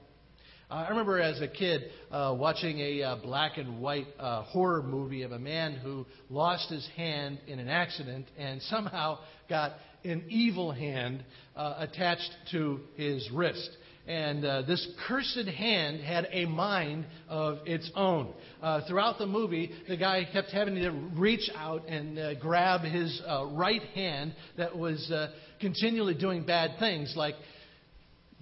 Uh, 0.71 0.85
I 0.87 0.89
remember 0.91 1.21
as 1.21 1.41
a 1.41 1.49
kid 1.49 1.91
uh, 2.13 2.35
watching 2.39 2.79
a 2.79 3.03
uh, 3.03 3.17
black 3.17 3.59
and 3.59 3.81
white 3.81 4.07
uh, 4.21 4.43
horror 4.43 4.83
movie 4.83 5.23
of 5.23 5.33
a 5.33 5.39
man 5.39 5.75
who 5.75 6.07
lost 6.29 6.71
his 6.71 6.89
hand 6.97 7.41
in 7.49 7.59
an 7.59 7.69
accident 7.69 8.27
and 8.39 8.63
somehow 8.63 9.19
got 9.49 9.73
an 10.05 10.25
evil 10.29 10.71
hand 10.71 11.25
uh, 11.57 11.75
attached 11.79 12.31
to 12.53 12.81
his 12.97 13.29
wrist. 13.33 13.69
And 14.11 14.45
uh, 14.45 14.63
this 14.63 14.85
cursed 15.07 15.47
hand 15.47 16.01
had 16.01 16.27
a 16.33 16.45
mind 16.45 17.07
of 17.29 17.59
its 17.65 17.89
own. 17.95 18.33
Uh, 18.61 18.81
throughout 18.89 19.19
the 19.19 19.27
movie, 19.27 19.71
the 19.87 19.97
guy 19.97 20.27
kept 20.33 20.51
having 20.51 20.75
to 20.75 20.91
reach 20.91 21.49
out 21.55 21.87
and 21.87 22.19
uh, 22.19 22.35
grab 22.35 22.81
his 22.81 23.23
uh, 23.25 23.47
right 23.53 23.83
hand 23.95 24.35
that 24.57 24.77
was 24.77 25.09
uh, 25.13 25.29
continually 25.61 26.15
doing 26.15 26.45
bad 26.45 26.73
things, 26.81 27.15
like 27.17 27.37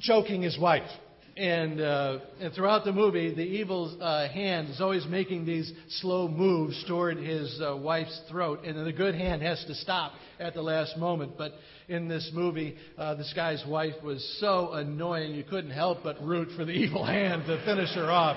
choking 0.00 0.40
his 0.40 0.58
wife. 0.58 0.88
And, 1.38 1.80
uh, 1.80 2.18
and 2.40 2.52
throughout 2.52 2.84
the 2.84 2.90
movie, 2.90 3.32
the 3.32 3.42
evil 3.42 3.96
uh, 4.00 4.28
hand 4.28 4.70
is 4.70 4.80
always 4.80 5.06
making 5.06 5.46
these 5.46 5.72
slow 6.00 6.26
moves 6.26 6.84
toward 6.88 7.18
his 7.18 7.60
uh, 7.64 7.76
wife's 7.76 8.20
throat, 8.28 8.64
and 8.64 8.76
then 8.76 8.84
the 8.84 8.92
good 8.92 9.14
hand 9.14 9.42
has 9.42 9.64
to 9.68 9.74
stop 9.76 10.14
at 10.40 10.54
the 10.54 10.62
last 10.62 10.96
moment. 10.96 11.38
But 11.38 11.52
in 11.86 12.08
this 12.08 12.28
movie, 12.34 12.74
uh, 12.98 13.14
this 13.14 13.32
guy's 13.36 13.64
wife 13.68 13.94
was 14.02 14.36
so 14.40 14.72
annoying 14.72 15.32
you 15.32 15.44
couldn't 15.44 15.70
help 15.70 15.98
but 16.02 16.20
root 16.20 16.48
for 16.56 16.64
the 16.64 16.72
evil 16.84 17.06
hand 17.06 17.44
to 17.46 17.64
finish 17.64 17.94
her 17.94 18.10
off. 18.10 18.36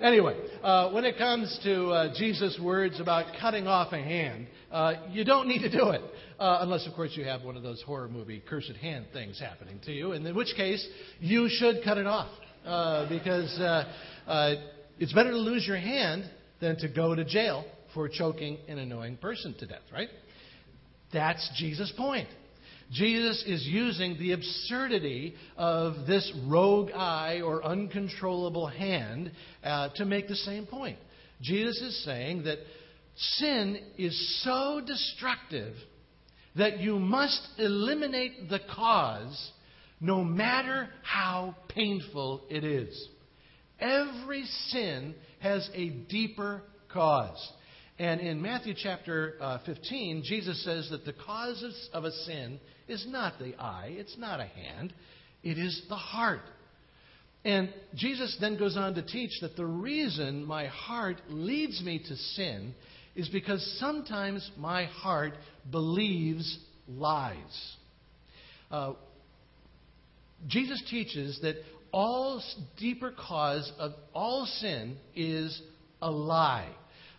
Uh, 0.00 0.04
anyway, 0.04 0.36
uh, 0.62 0.90
when 0.90 1.04
it 1.04 1.16
comes 1.18 1.58
to 1.62 1.90
uh, 1.90 2.14
Jesus' 2.16 2.58
words 2.62 3.00
about 3.00 3.26
cutting 3.40 3.66
off 3.66 3.92
a 3.92 3.98
hand, 3.98 4.46
uh, 4.70 4.94
you 5.10 5.24
don't 5.24 5.48
need 5.48 5.60
to 5.60 5.70
do 5.70 5.90
it. 5.90 6.00
Uh, 6.38 6.58
unless, 6.62 6.86
of 6.86 6.94
course, 6.94 7.12
you 7.14 7.24
have 7.24 7.42
one 7.42 7.56
of 7.56 7.62
those 7.62 7.82
horror 7.82 8.08
movie 8.08 8.42
cursed 8.48 8.76
hand 8.80 9.06
things 9.12 9.38
happening 9.38 9.78
to 9.84 9.92
you, 9.92 10.12
in 10.12 10.34
which 10.34 10.54
case 10.56 10.86
you 11.20 11.48
should 11.48 11.76
cut 11.84 11.98
it 11.98 12.06
off. 12.06 12.30
because 13.08 13.56
it's 14.98 15.12
better 15.12 15.30
to 15.30 15.38
lose 15.38 15.66
your 15.66 15.76
hand 15.76 16.28
than 16.60 16.76
to 16.78 16.88
go 16.88 17.14
to 17.14 17.24
jail 17.24 17.64
for 17.92 18.08
choking 18.08 18.58
an 18.68 18.78
annoying 18.78 19.16
person 19.16 19.54
to 19.58 19.66
death, 19.66 19.82
right? 19.92 20.08
That's 21.12 21.48
Jesus' 21.56 21.92
point. 21.96 22.28
Jesus 22.94 23.42
is 23.44 23.66
using 23.66 24.16
the 24.18 24.32
absurdity 24.32 25.34
of 25.56 26.06
this 26.06 26.32
rogue 26.46 26.90
eye 26.92 27.40
or 27.44 27.64
uncontrollable 27.64 28.68
hand 28.68 29.32
uh, 29.64 29.88
to 29.96 30.04
make 30.04 30.28
the 30.28 30.36
same 30.36 30.64
point. 30.64 30.96
Jesus 31.42 31.80
is 31.82 32.04
saying 32.04 32.44
that 32.44 32.58
sin 33.16 33.80
is 33.98 34.42
so 34.44 34.80
destructive 34.86 35.74
that 36.56 36.78
you 36.78 37.00
must 37.00 37.40
eliminate 37.58 38.48
the 38.48 38.60
cause 38.74 39.50
no 40.00 40.22
matter 40.22 40.88
how 41.02 41.56
painful 41.68 42.42
it 42.48 42.62
is. 42.62 43.08
Every 43.80 44.44
sin 44.68 45.16
has 45.40 45.68
a 45.74 45.88
deeper 45.88 46.62
cause. 46.92 47.52
And 47.98 48.20
in 48.20 48.42
Matthew 48.42 48.74
chapter 48.76 49.36
uh, 49.40 49.58
15, 49.64 50.24
Jesus 50.24 50.64
says 50.64 50.88
that 50.90 51.04
the 51.04 51.12
cause 51.12 51.64
of 51.92 52.04
a 52.04 52.10
sin 52.10 52.58
is 52.88 53.06
not 53.08 53.38
the 53.38 53.54
eye, 53.54 53.88
it's 53.90 54.18
not 54.18 54.40
a 54.40 54.44
hand, 54.44 54.92
it 55.44 55.58
is 55.58 55.80
the 55.88 55.96
heart. 55.96 56.42
And 57.44 57.72
Jesus 57.94 58.36
then 58.40 58.58
goes 58.58 58.76
on 58.76 58.94
to 58.94 59.02
teach 59.02 59.30
that 59.42 59.54
the 59.56 59.66
reason 59.66 60.44
my 60.44 60.66
heart 60.66 61.20
leads 61.28 61.82
me 61.82 62.00
to 62.00 62.16
sin 62.16 62.74
is 63.14 63.28
because 63.28 63.62
sometimes 63.78 64.50
my 64.56 64.86
heart 64.86 65.34
believes 65.70 66.58
lies. 66.88 67.76
Uh, 68.70 68.94
Jesus 70.48 70.82
teaches 70.90 71.38
that 71.42 71.56
all 71.92 72.42
deeper 72.76 73.12
cause 73.12 73.70
of 73.78 73.92
all 74.12 74.46
sin 74.46 74.96
is 75.14 75.62
a 76.02 76.10
lie. 76.10 76.70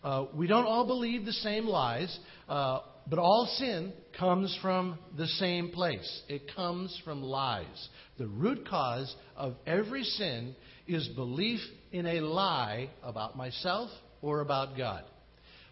Uh, 0.06 0.28
we 0.36 0.46
don't 0.46 0.68
all 0.68 0.86
believe 0.86 1.26
the 1.26 1.34
same 1.34 1.66
lies, 1.66 2.16
uh, 2.48 2.78
but 3.10 3.18
all 3.18 3.48
sin 3.58 3.92
comes 4.20 4.56
from 4.62 5.00
the 5.18 5.26
same 5.26 5.70
place. 5.72 6.22
It 6.30 6.44
comes 6.56 6.96
from 7.04 7.24
lies. 7.24 7.90
The 8.20 8.28
root 8.28 8.68
cause 8.70 9.14
of 9.36 9.56
every 9.66 10.04
sin 10.04 10.56
is 10.88 11.08
belief 11.16 11.60
in 11.92 12.06
a 12.06 12.20
lie 12.20 12.92
about 13.02 13.36
myself 13.36 13.90
or 14.22 14.42
about 14.42 14.78
God. 14.78 15.06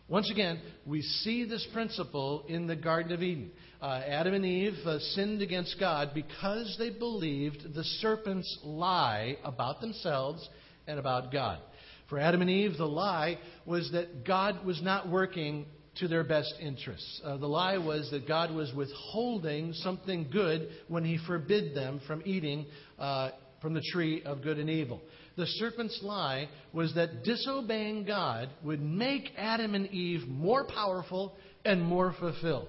Once 0.08 0.32
again, 0.32 0.60
we 0.84 1.04
see 1.04 1.46
this 1.46 1.68
principle 1.72 2.44
in 2.48 2.66
the 2.66 2.76
Garden 2.76 3.12
of 3.12 3.22
Eden. 3.22 3.52
Uh, 3.80 4.02
Adam 4.08 4.34
and 4.34 4.46
Eve 4.46 4.74
uh, 4.84 4.98
sinned 4.98 5.44
against 5.44 5.80
God 5.80 6.10
because 6.16 6.76
they 6.80 6.90
believed 6.90 7.76
the 7.76 7.84
serpent's 7.84 8.58
lie 8.64 9.38
about 9.44 9.80
themselves 9.80 10.50
and 10.88 10.98
about 10.98 11.32
God. 11.32 11.60
For 12.10 12.20
Adam 12.20 12.42
and 12.42 12.50
Eve, 12.50 12.78
the 12.78 12.86
lie 12.86 13.38
was 13.66 13.92
that 13.94 14.26
God 14.26 14.66
was 14.66 14.82
not 14.82 15.10
working 15.10 15.66
to 15.96 16.08
their 16.08 16.24
best 16.24 16.54
interests. 16.60 17.22
Uh, 17.24 17.38
the 17.38 17.48
lie 17.48 17.78
was 17.78 18.10
that 18.12 18.28
God 18.28 18.52
was 18.52 18.74
withholding 18.74 19.74
something 19.74 20.28
good 20.32 20.70
when 20.88 21.06
he 21.06 21.20
forbid 21.28 21.76
them 21.76 22.02
from 22.08 22.22
eating 22.26 22.66
uh, 22.98 23.30
from 23.62 23.74
the 23.74 23.84
tree 23.92 24.22
of 24.24 24.42
good 24.42 24.58
and 24.58 24.70
evil. 24.70 25.02
The 25.38 25.46
serpent's 25.46 26.00
lie 26.04 26.50
was 26.74 26.94
that 26.96 27.24
disobeying 27.24 28.06
God 28.06 28.50
would 28.64 28.82
make 28.82 29.32
Adam 29.38 29.74
and 29.74 29.88
Eve 29.88 30.28
more 30.28 30.66
powerful 30.66 31.36
and 31.64 31.82
more 31.82 32.14
fulfilled. 32.20 32.68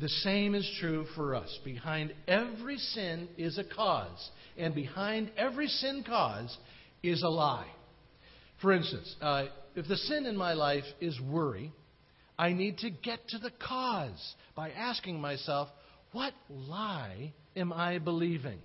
The 0.00 0.08
same 0.08 0.54
is 0.54 0.68
true 0.80 1.06
for 1.14 1.34
us. 1.34 1.56
Behind 1.64 2.12
every 2.26 2.78
sin 2.78 3.28
is 3.38 3.58
a 3.58 3.64
cause, 3.64 4.30
and 4.56 4.74
behind 4.74 5.30
every 5.36 5.68
sin 5.68 6.02
cause 6.04 6.56
is 7.02 7.22
a 7.22 7.28
lie. 7.28 7.68
For 8.64 8.72
instance, 8.72 9.14
uh, 9.20 9.44
if 9.74 9.86
the 9.88 9.96
sin 9.98 10.24
in 10.24 10.38
my 10.38 10.54
life 10.54 10.86
is 10.98 11.20
worry, 11.20 11.70
I 12.38 12.54
need 12.54 12.78
to 12.78 12.88
get 12.88 13.18
to 13.28 13.38
the 13.38 13.50
cause 13.50 14.34
by 14.56 14.70
asking 14.70 15.20
myself, 15.20 15.68
what 16.12 16.32
lie 16.48 17.34
am 17.54 17.74
I 17.74 17.98
believing? 17.98 18.58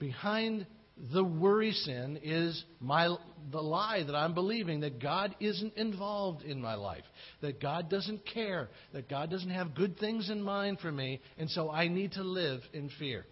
Behind 0.00 0.66
the 1.12 1.22
worry 1.22 1.70
sin 1.70 2.18
is 2.24 2.64
my, 2.80 3.06
the 3.52 3.60
lie 3.60 4.02
that 4.04 4.16
I'm 4.16 4.34
believing 4.34 4.80
that 4.80 5.00
God 5.00 5.36
isn't 5.38 5.76
involved 5.76 6.42
in 6.42 6.60
my 6.60 6.74
life, 6.74 7.04
that 7.40 7.60
God 7.60 7.88
doesn't 7.88 8.26
care, 8.26 8.68
that 8.94 9.08
God 9.08 9.30
doesn't 9.30 9.50
have 9.50 9.76
good 9.76 9.96
things 10.00 10.28
in 10.28 10.42
mind 10.42 10.80
for 10.80 10.90
me, 10.90 11.20
and 11.38 11.48
so 11.48 11.70
I 11.70 11.86
need 11.86 12.10
to 12.14 12.24
live 12.24 12.62
in 12.72 12.90
fear. 12.98 13.24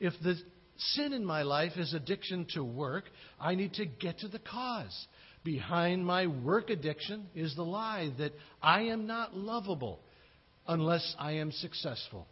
If 0.00 0.12
the 0.22 0.36
sin 0.76 1.14
in 1.14 1.24
my 1.24 1.44
life 1.44 1.72
is 1.78 1.94
addiction 1.94 2.46
to 2.52 2.62
work, 2.62 3.04
I 3.40 3.54
need 3.54 3.72
to 3.74 3.86
get 3.86 4.18
to 4.18 4.28
the 4.28 4.38
cause. 4.38 5.06
Behind 5.46 6.04
my 6.04 6.26
work 6.26 6.70
addiction 6.70 7.28
is 7.32 7.54
the 7.54 7.62
lie 7.62 8.10
that 8.18 8.32
I 8.60 8.82
am 8.86 9.06
not 9.06 9.36
lovable 9.36 10.00
unless 10.66 11.14
I 11.20 11.34
am 11.34 11.52
successful. 11.52 12.26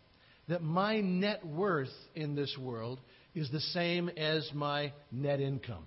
That 0.49 0.65
my 0.65 1.01
net 1.01 1.47
worth 1.47 1.93
in 2.17 2.35
this 2.35 2.59
world 2.59 2.99
is 3.33 3.49
the 3.53 3.61
same 3.61 4.09
as 4.09 4.51
my 4.53 4.93
net 5.13 5.39
income. 5.39 5.87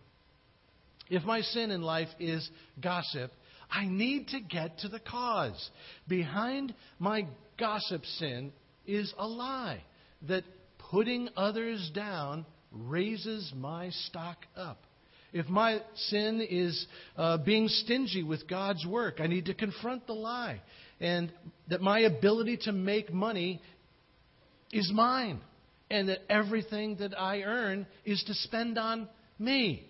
If 1.09 1.25
my 1.25 1.41
sin 1.41 1.69
in 1.69 1.81
life 1.81 2.07
is 2.17 2.49
gossip, 2.81 3.33
I 3.69 3.87
need 3.87 4.29
to 4.29 4.39
get 4.39 4.79
to 4.79 4.87
the 4.87 5.01
cause. 5.01 5.69
Behind 6.07 6.73
my 6.97 7.27
gossip 7.59 8.05
sin 8.05 8.53
is 8.85 9.13
a 9.17 9.27
lie 9.27 9.83
that 10.29 10.45
putting 10.91 11.27
others 11.35 11.91
down 11.93 12.45
raises 12.71 13.51
my 13.53 13.89
stock 13.89 14.37
up. 14.55 14.86
If 15.33 15.47
my 15.47 15.81
sin 15.95 16.45
is 16.49 16.87
uh, 17.17 17.37
being 17.37 17.67
stingy 17.67 18.23
with 18.23 18.47
God's 18.47 18.85
work, 18.85 19.19
I 19.19 19.27
need 19.27 19.45
to 19.45 19.53
confront 19.53 20.07
the 20.07 20.13
lie. 20.13 20.61
And 20.99 21.31
that 21.69 21.81
my 21.81 21.99
ability 21.99 22.57
to 22.63 22.71
make 22.71 23.13
money 23.13 23.61
is 24.71 24.89
mine. 24.93 25.41
And 25.89 26.09
that 26.09 26.19
everything 26.29 26.97
that 26.97 27.17
I 27.17 27.41
earn 27.41 27.87
is 28.05 28.23
to 28.27 28.33
spend 28.33 28.77
on 28.77 29.07
me. 29.39 29.87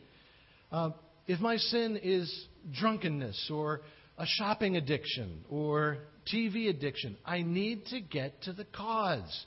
Uh, 0.71 0.91
if 1.27 1.39
my 1.39 1.57
sin 1.57 1.99
is 2.01 2.47
drunkenness 2.79 3.49
or 3.53 3.81
a 4.17 4.25
shopping 4.25 4.75
addiction 4.75 5.43
or 5.49 5.99
TV 6.31 6.69
addiction, 6.69 7.17
I 7.25 7.41
need 7.41 7.85
to 7.87 7.99
get 7.99 8.41
to 8.43 8.53
the 8.53 8.65
cause. 8.65 9.45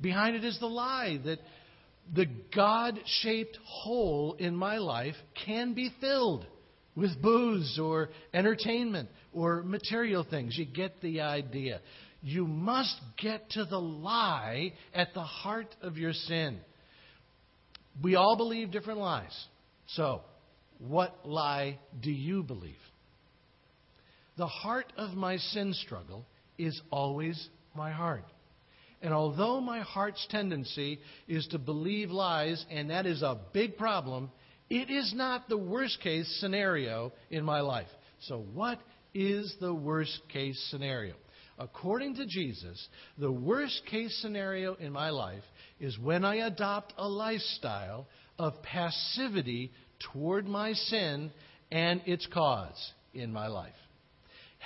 Behind 0.00 0.36
it 0.36 0.44
is 0.44 0.58
the 0.60 0.66
lie 0.66 1.18
that 1.24 1.38
the 2.14 2.26
God 2.54 2.98
shaped 3.22 3.58
hole 3.64 4.36
in 4.38 4.54
my 4.54 4.78
life 4.78 5.16
can 5.44 5.74
be 5.74 5.90
filled 6.00 6.46
with 6.94 7.20
booze 7.20 7.78
or 7.80 8.10
entertainment 8.32 9.08
or 9.32 9.62
material 9.62 10.26
things. 10.28 10.56
You 10.56 10.64
get 10.64 11.00
the 11.00 11.20
idea. 11.20 11.80
You 12.22 12.46
must 12.46 12.96
get 13.18 13.50
to 13.50 13.64
the 13.64 13.80
lie 13.80 14.72
at 14.94 15.14
the 15.14 15.22
heart 15.22 15.74
of 15.82 15.96
your 15.96 16.12
sin. 16.12 16.58
We 18.02 18.14
all 18.14 18.36
believe 18.36 18.70
different 18.70 19.00
lies. 19.00 19.46
So, 19.88 20.22
what 20.78 21.20
lie 21.24 21.78
do 22.00 22.10
you 22.10 22.42
believe? 22.42 22.74
The 24.36 24.46
heart 24.46 24.92
of 24.96 25.14
my 25.16 25.38
sin 25.38 25.72
struggle 25.72 26.26
is 26.58 26.80
always 26.90 27.48
my 27.74 27.90
heart. 27.90 28.24
And 29.02 29.12
although 29.12 29.60
my 29.60 29.80
heart's 29.80 30.26
tendency 30.30 30.98
is 31.28 31.46
to 31.48 31.58
believe 31.58 32.10
lies, 32.10 32.64
and 32.70 32.90
that 32.90 33.06
is 33.06 33.22
a 33.22 33.38
big 33.52 33.76
problem, 33.76 34.30
it 34.70 34.90
is 34.90 35.12
not 35.14 35.48
the 35.48 35.58
worst 35.58 36.00
case 36.00 36.26
scenario 36.40 37.12
in 37.30 37.44
my 37.44 37.60
life. 37.60 37.88
So, 38.20 38.44
what 38.54 38.80
is 39.14 39.54
the 39.60 39.74
worst 39.74 40.20
case 40.32 40.58
scenario? 40.70 41.14
According 41.58 42.16
to 42.16 42.26
Jesus, 42.26 42.88
the 43.16 43.32
worst 43.32 43.82
case 43.86 44.16
scenario 44.20 44.74
in 44.74 44.92
my 44.92 45.10
life 45.10 45.44
is 45.80 45.98
when 45.98 46.24
I 46.24 46.46
adopt 46.46 46.92
a 46.98 47.08
lifestyle 47.08 48.06
of 48.38 48.62
passivity 48.62 49.72
toward 50.12 50.46
my 50.46 50.72
sin 50.74 51.30
and 51.70 52.02
its 52.04 52.26
cause 52.26 52.92
in 53.14 53.32
my 53.32 53.46
life. 53.46 53.72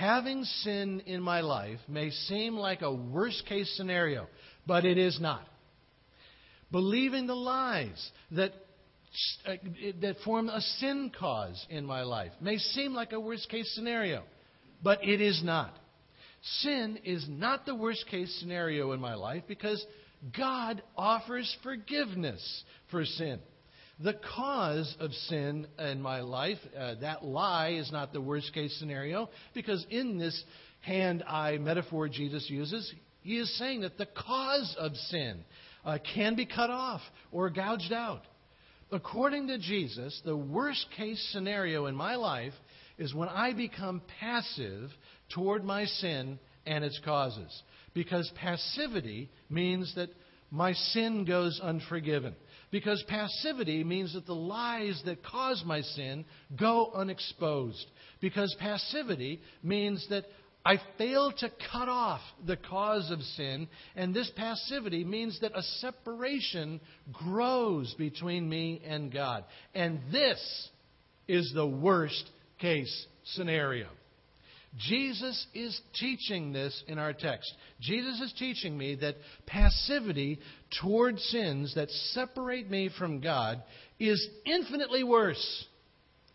Having 0.00 0.44
sin 0.44 1.02
in 1.04 1.20
my 1.20 1.42
life 1.42 1.78
may 1.86 2.08
seem 2.08 2.56
like 2.56 2.80
a 2.80 2.90
worst 2.90 3.44
case 3.44 3.70
scenario, 3.76 4.28
but 4.66 4.86
it 4.86 4.96
is 4.96 5.20
not. 5.20 5.46
Believing 6.72 7.26
the 7.26 7.34
lies 7.34 8.10
that 8.30 8.52
uh, 9.46 9.56
that 10.00 10.16
form 10.24 10.48
a 10.48 10.62
sin 10.78 11.12
cause 11.18 11.66
in 11.68 11.84
my 11.84 12.00
life 12.00 12.32
may 12.40 12.56
seem 12.56 12.94
like 12.94 13.12
a 13.12 13.20
worst 13.20 13.50
case 13.50 13.70
scenario, 13.74 14.22
but 14.82 15.04
it 15.04 15.20
is 15.20 15.42
not. 15.44 15.74
Sin 16.60 16.98
is 17.04 17.26
not 17.28 17.66
the 17.66 17.74
worst 17.74 18.06
case 18.06 18.34
scenario 18.40 18.92
in 18.92 19.00
my 19.00 19.16
life 19.16 19.42
because 19.46 19.84
God 20.34 20.82
offers 20.96 21.54
forgiveness 21.62 22.64
for 22.90 23.04
sin. 23.04 23.38
The 24.02 24.18
cause 24.34 24.96
of 24.98 25.12
sin 25.12 25.66
in 25.78 26.00
my 26.00 26.20
life, 26.20 26.58
uh, 26.78 26.94
that 27.02 27.22
lie, 27.22 27.72
is 27.72 27.92
not 27.92 28.12
the 28.12 28.20
worst 28.20 28.52
case 28.54 28.74
scenario 28.78 29.28
because 29.52 29.84
in 29.90 30.16
this 30.16 30.42
hand 30.80 31.22
eye 31.26 31.58
metaphor 31.58 32.08
Jesus 32.08 32.48
uses, 32.48 32.90
he 33.20 33.36
is 33.36 33.58
saying 33.58 33.82
that 33.82 33.98
the 33.98 34.06
cause 34.06 34.74
of 34.78 34.96
sin 34.96 35.44
uh, 35.84 35.98
can 36.14 36.34
be 36.34 36.46
cut 36.46 36.70
off 36.70 37.02
or 37.30 37.50
gouged 37.50 37.92
out. 37.92 38.22
According 38.90 39.48
to 39.48 39.58
Jesus, 39.58 40.18
the 40.24 40.36
worst 40.36 40.86
case 40.96 41.22
scenario 41.32 41.86
in 41.86 41.94
my 41.94 42.16
life 42.16 42.54
is 42.98 43.14
when 43.14 43.28
I 43.28 43.52
become 43.52 44.02
passive 44.18 44.90
toward 45.34 45.62
my 45.62 45.84
sin 45.84 46.38
and 46.66 46.84
its 46.84 46.98
causes. 47.04 47.62
Because 47.94 48.30
passivity 48.40 49.30
means 49.48 49.94
that 49.94 50.10
my 50.50 50.72
sin 50.72 51.24
goes 51.24 51.60
unforgiven. 51.62 52.34
Because 52.70 53.02
passivity 53.08 53.82
means 53.82 54.14
that 54.14 54.26
the 54.26 54.34
lies 54.34 55.00
that 55.04 55.24
cause 55.24 55.62
my 55.66 55.80
sin 55.80 56.24
go 56.58 56.92
unexposed. 56.94 57.86
Because 58.20 58.54
passivity 58.60 59.40
means 59.62 60.06
that 60.10 60.24
I 60.64 60.78
fail 60.98 61.32
to 61.38 61.50
cut 61.72 61.88
off 61.88 62.20
the 62.46 62.56
cause 62.56 63.10
of 63.10 63.20
sin, 63.20 63.66
and 63.96 64.14
this 64.14 64.30
passivity 64.36 65.04
means 65.04 65.40
that 65.40 65.56
a 65.56 65.62
separation 65.62 66.80
grows 67.12 67.94
between 67.94 68.48
me 68.48 68.82
and 68.86 69.12
God. 69.12 69.44
And 69.74 70.00
this 70.12 70.68
is 71.26 71.50
the 71.54 71.66
worst 71.66 72.28
case 72.58 73.06
scenario. 73.24 73.86
Jesus 74.76 75.46
is 75.52 75.80
teaching 75.98 76.52
this 76.52 76.84
in 76.86 76.98
our 76.98 77.12
text. 77.12 77.52
Jesus 77.80 78.20
is 78.20 78.32
teaching 78.38 78.78
me 78.78 78.94
that 78.96 79.16
passivity 79.46 80.38
toward 80.80 81.18
sins 81.18 81.74
that 81.74 81.90
separate 81.90 82.70
me 82.70 82.88
from 82.96 83.20
God 83.20 83.62
is 83.98 84.24
infinitely 84.46 85.02
worse 85.02 85.66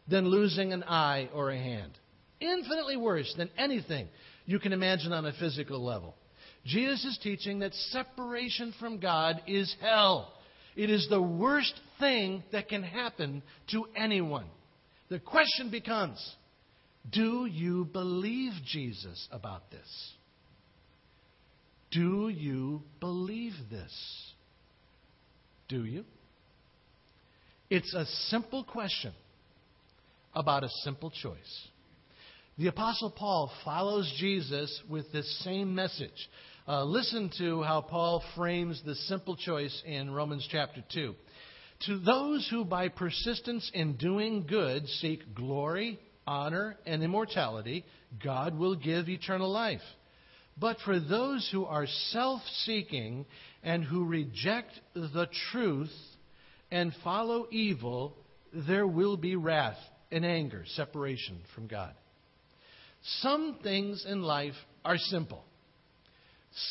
than 0.09 0.27
losing 0.27 0.73
an 0.73 0.83
eye 0.83 1.29
or 1.33 1.51
a 1.51 1.57
hand. 1.57 1.93
Infinitely 2.41 2.97
worse 2.97 3.33
than 3.37 3.49
anything 3.57 4.07
you 4.45 4.59
can 4.59 4.73
imagine 4.73 5.13
on 5.13 5.25
a 5.25 5.33
physical 5.33 5.83
level. 5.83 6.15
Jesus 6.65 7.05
is 7.05 7.19
teaching 7.23 7.59
that 7.59 7.73
separation 7.73 8.73
from 8.79 8.99
God 8.99 9.41
is 9.47 9.73
hell. 9.81 10.33
It 10.75 10.89
is 10.89 11.07
the 11.09 11.21
worst 11.21 11.73
thing 11.99 12.43
that 12.51 12.67
can 12.67 12.83
happen 12.83 13.43
to 13.71 13.85
anyone. 13.95 14.47
The 15.09 15.19
question 15.19 15.69
becomes 15.71 16.19
do 17.11 17.45
you 17.45 17.85
believe 17.85 18.53
Jesus 18.65 19.27
about 19.31 19.69
this? 19.71 20.13
Do 21.91 22.29
you 22.29 22.81
believe 22.99 23.53
this? 23.69 24.33
Do 25.67 25.85
you? 25.85 26.03
It's 27.69 27.93
a 27.93 28.05
simple 28.29 28.63
question 28.63 29.13
about 30.33 30.63
a 30.63 30.69
simple 30.83 31.11
choice. 31.11 31.67
The 32.57 32.67
Apostle 32.67 33.11
Paul 33.11 33.51
follows 33.63 34.11
Jesus 34.17 34.81
with 34.89 35.11
this 35.11 35.43
same 35.43 35.73
message. 35.75 36.29
Uh, 36.67 36.83
listen 36.83 37.29
to 37.37 37.63
how 37.63 37.81
Paul 37.81 38.23
frames 38.35 38.81
the 38.85 38.95
simple 38.95 39.35
choice 39.35 39.83
in 39.85 40.11
Romans 40.11 40.47
chapter 40.49 40.83
2. 40.93 41.15
To 41.87 41.99
those 41.99 42.47
who 42.49 42.65
by 42.65 42.87
persistence 42.87 43.69
in 43.73 43.97
doing 43.97 44.45
good 44.47 44.87
seek 44.87 45.35
glory, 45.35 45.99
honor, 46.27 46.77
and 46.85 47.03
immortality, 47.03 47.85
God 48.23 48.57
will 48.57 48.75
give 48.75 49.09
eternal 49.09 49.51
life. 49.51 49.81
But 50.57 50.77
for 50.85 50.99
those 50.99 51.47
who 51.51 51.65
are 51.65 51.87
self 52.11 52.41
seeking 52.63 53.25
and 53.63 53.83
who 53.83 54.05
reject 54.05 54.71
the 54.93 55.27
truth 55.51 55.91
and 56.71 56.93
follow 57.03 57.47
evil, 57.51 58.15
there 58.53 58.87
will 58.87 59.17
be 59.17 59.35
wrath 59.35 59.77
and 60.11 60.25
anger, 60.25 60.63
separation 60.75 61.39
from 61.53 61.67
God. 61.67 61.93
Some 63.19 63.59
things 63.61 64.05
in 64.07 64.23
life 64.23 64.55
are 64.83 64.97
simple. 64.97 65.43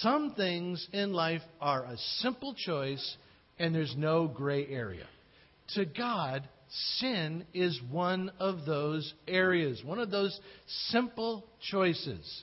Some 0.00 0.34
things 0.34 0.86
in 0.92 1.12
life 1.12 1.42
are 1.60 1.84
a 1.84 1.96
simple 2.20 2.54
choice 2.54 3.16
and 3.58 3.74
there's 3.74 3.94
no 3.96 4.26
gray 4.26 4.66
area. 4.66 5.06
To 5.74 5.84
God, 5.84 6.48
sin 6.98 7.44
is 7.53 7.81
one 7.90 8.31
of 8.38 8.64
those 8.66 9.12
areas, 9.29 9.83
one 9.85 9.98
of 9.98 10.11
those 10.11 10.38
simple 10.88 11.46
choices. 11.70 12.42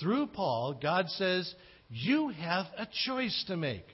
Through 0.00 0.28
Paul, 0.28 0.78
God 0.80 1.08
says, 1.10 1.52
You 1.88 2.28
have 2.28 2.66
a 2.76 2.86
choice 3.06 3.44
to 3.48 3.56
make. 3.56 3.86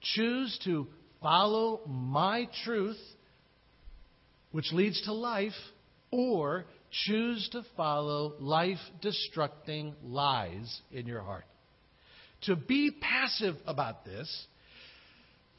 Choose 0.00 0.58
to 0.64 0.88
follow 1.22 1.80
my 1.86 2.48
truth, 2.64 3.00
which 4.52 4.72
leads 4.72 5.00
to 5.02 5.12
life, 5.12 5.52
or 6.10 6.66
choose 7.06 7.48
to 7.52 7.62
follow 7.76 8.34
life 8.38 8.78
destructing 9.02 9.94
lies 10.04 10.80
in 10.92 11.06
your 11.06 11.22
heart. 11.22 11.44
To 12.42 12.56
be 12.56 12.90
passive 13.00 13.56
about 13.66 14.04
this 14.04 14.46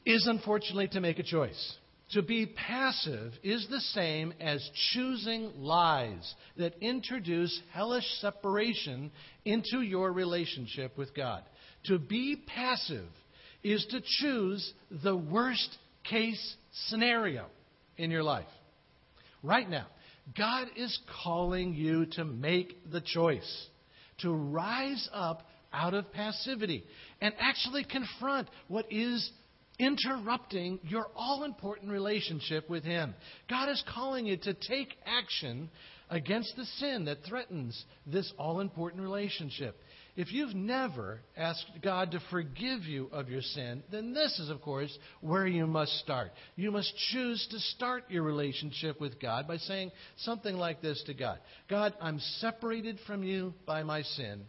is 0.04 0.26
unfortunately 0.26 0.88
to 0.88 1.00
make 1.00 1.18
a 1.18 1.24
choice. 1.24 1.74
To 2.12 2.22
be 2.22 2.46
passive 2.46 3.32
is 3.42 3.66
the 3.68 3.80
same 3.80 4.32
as 4.40 4.68
choosing 4.92 5.52
lies 5.60 6.34
that 6.56 6.74
introduce 6.80 7.60
hellish 7.72 8.06
separation 8.20 9.10
into 9.44 9.80
your 9.80 10.12
relationship 10.12 10.96
with 10.96 11.14
God. 11.14 11.42
To 11.86 11.98
be 11.98 12.36
passive 12.46 13.08
is 13.64 13.84
to 13.90 14.00
choose 14.00 14.72
the 15.02 15.16
worst 15.16 15.76
case 16.08 16.56
scenario 16.86 17.46
in 17.96 18.12
your 18.12 18.22
life. 18.22 18.46
Right 19.42 19.68
now, 19.68 19.86
God 20.38 20.68
is 20.76 20.96
calling 21.24 21.74
you 21.74 22.06
to 22.12 22.24
make 22.24 22.90
the 22.90 23.00
choice, 23.00 23.66
to 24.18 24.32
rise 24.32 25.08
up 25.12 25.46
out 25.72 25.94
of 25.94 26.12
passivity 26.12 26.84
and 27.20 27.34
actually 27.38 27.84
confront 27.84 28.48
what 28.68 28.86
is 28.92 29.28
interrupting 29.78 30.78
your 30.82 31.06
all 31.14 31.44
important 31.44 31.90
relationship 31.90 32.68
with 32.68 32.84
Him. 32.84 33.14
God 33.48 33.68
is 33.68 33.82
calling 33.92 34.26
you 34.26 34.36
to 34.38 34.54
take 34.54 34.94
action 35.04 35.68
against 36.08 36.54
the 36.56 36.64
sin 36.64 37.06
that 37.06 37.24
threatens 37.28 37.84
this 38.06 38.32
all 38.38 38.60
important 38.60 39.02
relationship. 39.02 39.76
If 40.16 40.32
you've 40.32 40.54
never 40.54 41.20
asked 41.36 41.66
God 41.82 42.12
to 42.12 42.20
forgive 42.30 42.84
you 42.84 43.08
of 43.12 43.28
your 43.28 43.42
sin, 43.42 43.82
then 43.90 44.14
this 44.14 44.38
is, 44.38 44.48
of 44.48 44.62
course, 44.62 44.96
where 45.20 45.46
you 45.46 45.66
must 45.66 45.92
start. 45.98 46.30
You 46.54 46.70
must 46.70 46.92
choose 47.12 47.46
to 47.50 47.58
start 47.58 48.04
your 48.08 48.22
relationship 48.22 48.98
with 48.98 49.20
God 49.20 49.46
by 49.46 49.58
saying 49.58 49.92
something 50.16 50.56
like 50.56 50.80
this 50.80 51.02
to 51.06 51.14
God 51.14 51.38
God, 51.68 51.92
I'm 52.00 52.18
separated 52.38 52.98
from 53.06 53.22
you 53.22 53.52
by 53.66 53.82
my 53.82 54.02
sin. 54.02 54.44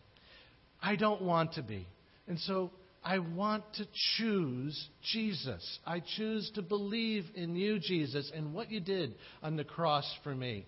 I 0.82 0.96
don't 0.96 1.22
want 1.22 1.54
to 1.54 1.64
be. 1.64 1.88
And 2.28 2.40
so 2.40 2.72
I 3.08 3.20
want 3.20 3.64
to 3.76 3.88
choose 4.18 4.90
Jesus. 5.14 5.80
I 5.86 6.04
choose 6.18 6.52
to 6.56 6.62
believe 6.62 7.24
in 7.36 7.56
you, 7.56 7.80
Jesus, 7.80 8.30
and 8.36 8.54
what 8.54 8.70
you 8.70 8.82
did 8.82 9.16
on 9.42 9.56
the 9.56 9.64
cross 9.64 10.06
for 10.26 10.36
me, 10.36 10.66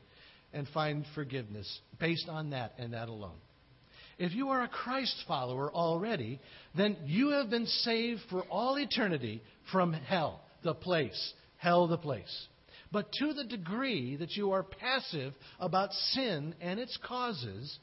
and 0.53 0.65
find 0.69 1.03
forgiveness 1.13 1.67
based 1.99 2.29
on 2.29 2.51
that 2.51 2.75
and 2.77 2.93
that 2.93 3.09
alone. 3.09 3.35
If 4.17 4.31
you 4.31 4.49
are 4.49 4.63
a 4.63 4.69
Christ 4.69 5.21
follower 5.27 5.69
already, 5.69 6.39
then 6.77 6.95
you 7.03 7.31
have 7.31 7.49
been 7.49 7.65
saved 7.65 8.21
for 8.29 8.43
all 8.43 8.77
eternity 8.77 9.43
from 9.73 9.91
hell, 9.91 10.39
the 10.63 10.73
place. 10.73 11.33
Hell, 11.57 11.87
the 11.89 11.97
place. 11.97 12.47
But 12.89 13.11
to 13.19 13.33
the 13.33 13.43
degree 13.43 14.15
that 14.15 14.31
you 14.31 14.51
are 14.51 14.63
passive 14.63 15.33
about 15.59 15.91
sin 15.91 16.55
and 16.61 16.79
its 16.79 16.97
causes, 17.05 17.77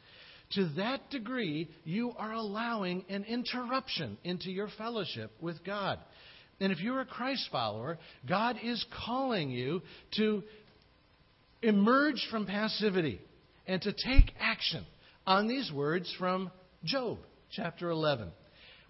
to 0.54 0.68
that 0.76 1.10
degree 1.10 1.68
you 1.84 2.12
are 2.16 2.32
allowing 2.32 3.04
an 3.08 3.24
interruption 3.24 4.16
into 4.24 4.50
your 4.50 4.68
fellowship 4.78 5.32
with 5.40 5.64
God. 5.64 5.98
And 6.60 6.72
if 6.72 6.80
you're 6.80 7.00
a 7.00 7.06
Christ 7.06 7.48
follower, 7.52 7.98
God 8.28 8.56
is 8.62 8.84
calling 9.06 9.50
you 9.50 9.82
to 10.16 10.42
emerge 11.62 12.26
from 12.30 12.46
passivity 12.46 13.20
and 13.66 13.82
to 13.82 13.92
take 13.92 14.32
action 14.40 14.86
on 15.26 15.48
these 15.48 15.70
words 15.72 16.14
from 16.18 16.50
Job 16.84 17.18
chapter 17.50 17.90
11, 17.90 18.30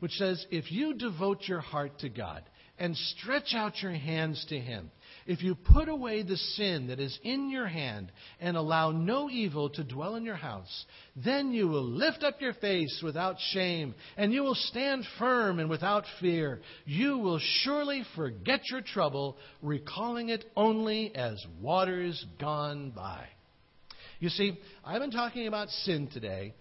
which 0.00 0.12
says, 0.12 0.44
If 0.50 0.70
you 0.70 0.94
devote 0.94 1.42
your 1.46 1.60
heart 1.60 1.98
to 2.00 2.08
God 2.08 2.42
and 2.78 2.96
stretch 2.96 3.54
out 3.54 3.80
your 3.82 3.92
hands 3.92 4.44
to 4.48 4.58
Him, 4.58 4.90
if 5.26 5.42
you 5.42 5.54
put 5.54 5.88
away 5.88 6.22
the 6.22 6.36
sin 6.36 6.86
that 6.86 7.00
is 7.00 7.18
in 7.22 7.50
your 7.50 7.66
hand 7.66 8.12
and 8.40 8.56
allow 8.56 8.92
no 8.92 9.28
evil 9.28 9.68
to 9.70 9.82
dwell 9.82 10.14
in 10.14 10.24
your 10.24 10.36
house, 10.36 10.86
then 11.16 11.52
you 11.52 11.66
will 11.66 11.84
lift 11.84 12.22
up 12.22 12.40
your 12.40 12.54
face 12.54 13.00
without 13.02 13.36
shame, 13.52 13.94
and 14.16 14.32
you 14.32 14.42
will 14.42 14.54
stand 14.54 15.04
firm 15.18 15.58
and 15.58 15.68
without 15.68 16.04
fear. 16.20 16.60
You 16.84 17.18
will 17.18 17.40
surely 17.62 18.04
forget 18.14 18.60
your 18.70 18.82
trouble, 18.82 19.36
recalling 19.62 20.28
it 20.28 20.44
only 20.56 21.14
as 21.14 21.44
waters 21.60 22.24
gone 22.38 22.90
by. 22.90 23.26
You 24.20 24.28
see, 24.28 24.58
I've 24.84 25.00
been 25.00 25.10
talking 25.10 25.46
about 25.46 25.68
sin 25.68 26.08
today, 26.12 26.54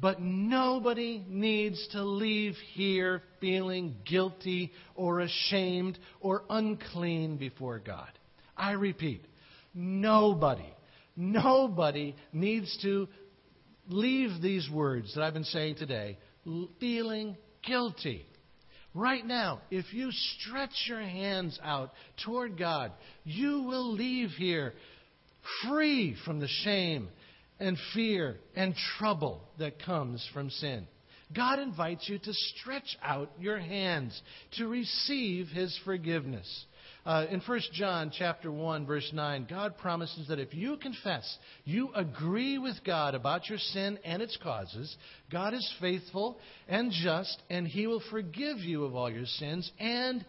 but 0.00 0.20
nobody 0.20 1.24
needs 1.28 1.86
to 1.92 2.02
leave 2.02 2.54
here 2.74 3.22
feeling 3.40 3.96
guilty 4.06 4.72
or 4.94 5.20
ashamed 5.20 5.98
or 6.20 6.44
unclean 6.48 7.36
before 7.36 7.78
God. 7.78 8.10
I 8.56 8.72
repeat, 8.72 9.24
nobody, 9.74 10.72
nobody 11.16 12.14
needs 12.32 12.76
to 12.82 13.08
leave 13.88 14.40
these 14.40 14.68
words 14.70 15.14
that 15.14 15.22
I've 15.22 15.34
been 15.34 15.44
saying 15.44 15.76
today 15.76 16.16
feeling 16.78 17.36
guilty. 17.62 18.26
Right 18.94 19.24
now, 19.24 19.60
if 19.70 19.92
you 19.92 20.10
stretch 20.10 20.86
your 20.86 21.00
hands 21.00 21.58
out 21.62 21.92
toward 22.24 22.58
God, 22.58 22.92
you 23.24 23.62
will 23.62 23.92
leave 23.92 24.30
here 24.30 24.74
free 25.62 26.16
from 26.24 26.40
the 26.40 26.48
shame 26.64 27.08
and 27.60 27.76
fear 27.94 28.38
and 28.56 28.74
trouble 28.98 29.42
that 29.58 29.82
comes 29.84 30.26
from 30.32 30.50
sin. 30.50 30.86
God 31.34 31.60
invites 31.60 32.08
you 32.08 32.18
to 32.18 32.32
stretch 32.32 32.96
out 33.02 33.30
your 33.38 33.58
hands 33.58 34.20
to 34.56 34.66
receive 34.66 35.46
his 35.48 35.78
forgiveness. 35.84 36.64
Uh, 37.06 37.26
in 37.30 37.40
1 37.40 37.60
John 37.72 38.10
chapter 38.16 38.50
1 38.50 38.84
verse 38.84 39.08
9, 39.12 39.46
God 39.48 39.78
promises 39.78 40.26
that 40.28 40.40
if 40.40 40.52
you 40.52 40.76
confess, 40.76 41.38
you 41.64 41.90
agree 41.94 42.58
with 42.58 42.82
God 42.84 43.14
about 43.14 43.48
your 43.48 43.58
sin 43.58 43.98
and 44.04 44.20
its 44.20 44.36
causes, 44.42 44.94
God 45.30 45.54
is 45.54 45.74
faithful 45.80 46.38
and 46.68 46.90
just 46.90 47.40
and 47.48 47.66
he 47.66 47.86
will 47.86 48.02
forgive 48.10 48.58
you 48.58 48.84
of 48.84 48.96
all 48.96 49.10
your 49.10 49.26
sins 49.26 49.70
and 49.78 50.24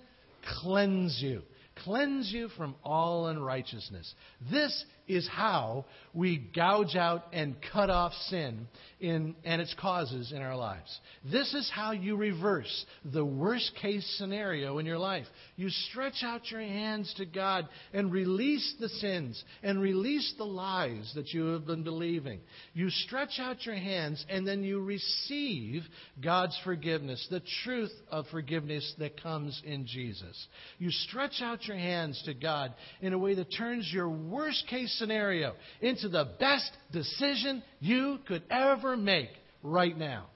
cleanse 0.62 1.20
you 1.22 1.42
cleanse 1.84 2.32
you 2.32 2.50
from 2.50 2.76
all 2.84 3.28
unrighteousness. 3.28 4.14
This 4.52 4.86
is 5.16 5.28
how 5.28 5.86
we 6.14 6.38
gouge 6.38 6.96
out 6.96 7.24
and 7.32 7.56
cut 7.72 7.90
off 7.90 8.14
sin 8.28 8.68
in, 9.00 9.36
and 9.44 9.62
its 9.62 9.74
causes 9.80 10.32
in 10.32 10.42
our 10.42 10.56
lives. 10.56 11.00
This 11.30 11.54
is 11.54 11.70
how 11.74 11.92
you 11.92 12.16
reverse 12.16 12.86
the 13.04 13.26
worst 13.26 13.72
case 13.82 14.06
scenario 14.18 14.78
in 14.78 14.86
your 14.86 14.98
life. 14.98 15.26
You 15.56 15.70
stretch 15.70 16.24
out 16.24 16.50
your 16.52 16.62
hands 16.62 17.14
to 17.18 17.26
God 17.26 17.68
and 17.94 18.12
release 18.12 18.76
the 18.80 18.90
sins 18.90 19.44
and 19.64 19.82
release 19.82 20.34
the 20.38 20.44
lies 20.46 21.12
that 21.16 21.30
you 21.30 21.48
have 21.48 21.66
been 21.66 21.84
believing. 21.84 22.40
You 22.74 22.90
stretch 22.90 23.40
out 23.40 23.66
your 23.66 23.76
hands 23.76 24.24
and 24.30 24.48
then 24.48 24.64
you 24.64 24.82
receive 24.82 25.84
God's 26.24 26.60
forgiveness, 26.64 27.26
the 27.30 27.42
truth 27.64 27.94
of 28.10 28.26
forgiveness 28.28 28.94
that 29.00 29.22
comes 29.22 29.62
in 29.66 29.88
Jesus. 29.88 30.48
You 30.78 30.92
stretch 30.92 31.42
out 31.42 31.66
your 31.66 31.78
hands 31.78 32.22
to 32.26 32.34
God 32.34 32.74
in 33.02 33.14
a 33.14 33.20
way 33.20 33.36
that 33.36 33.54
turns 33.58 33.90
your 33.92 34.10
worst 34.10 34.68
case 34.68 34.98
scenario 35.02 35.56
into 35.82 36.08
the 36.08 36.30
best 36.40 36.72
decision 36.92 37.64
you 37.80 38.20
could 38.28 38.44
ever 38.52 38.96
make 38.96 39.30
right 39.64 39.98
now. 39.98 40.28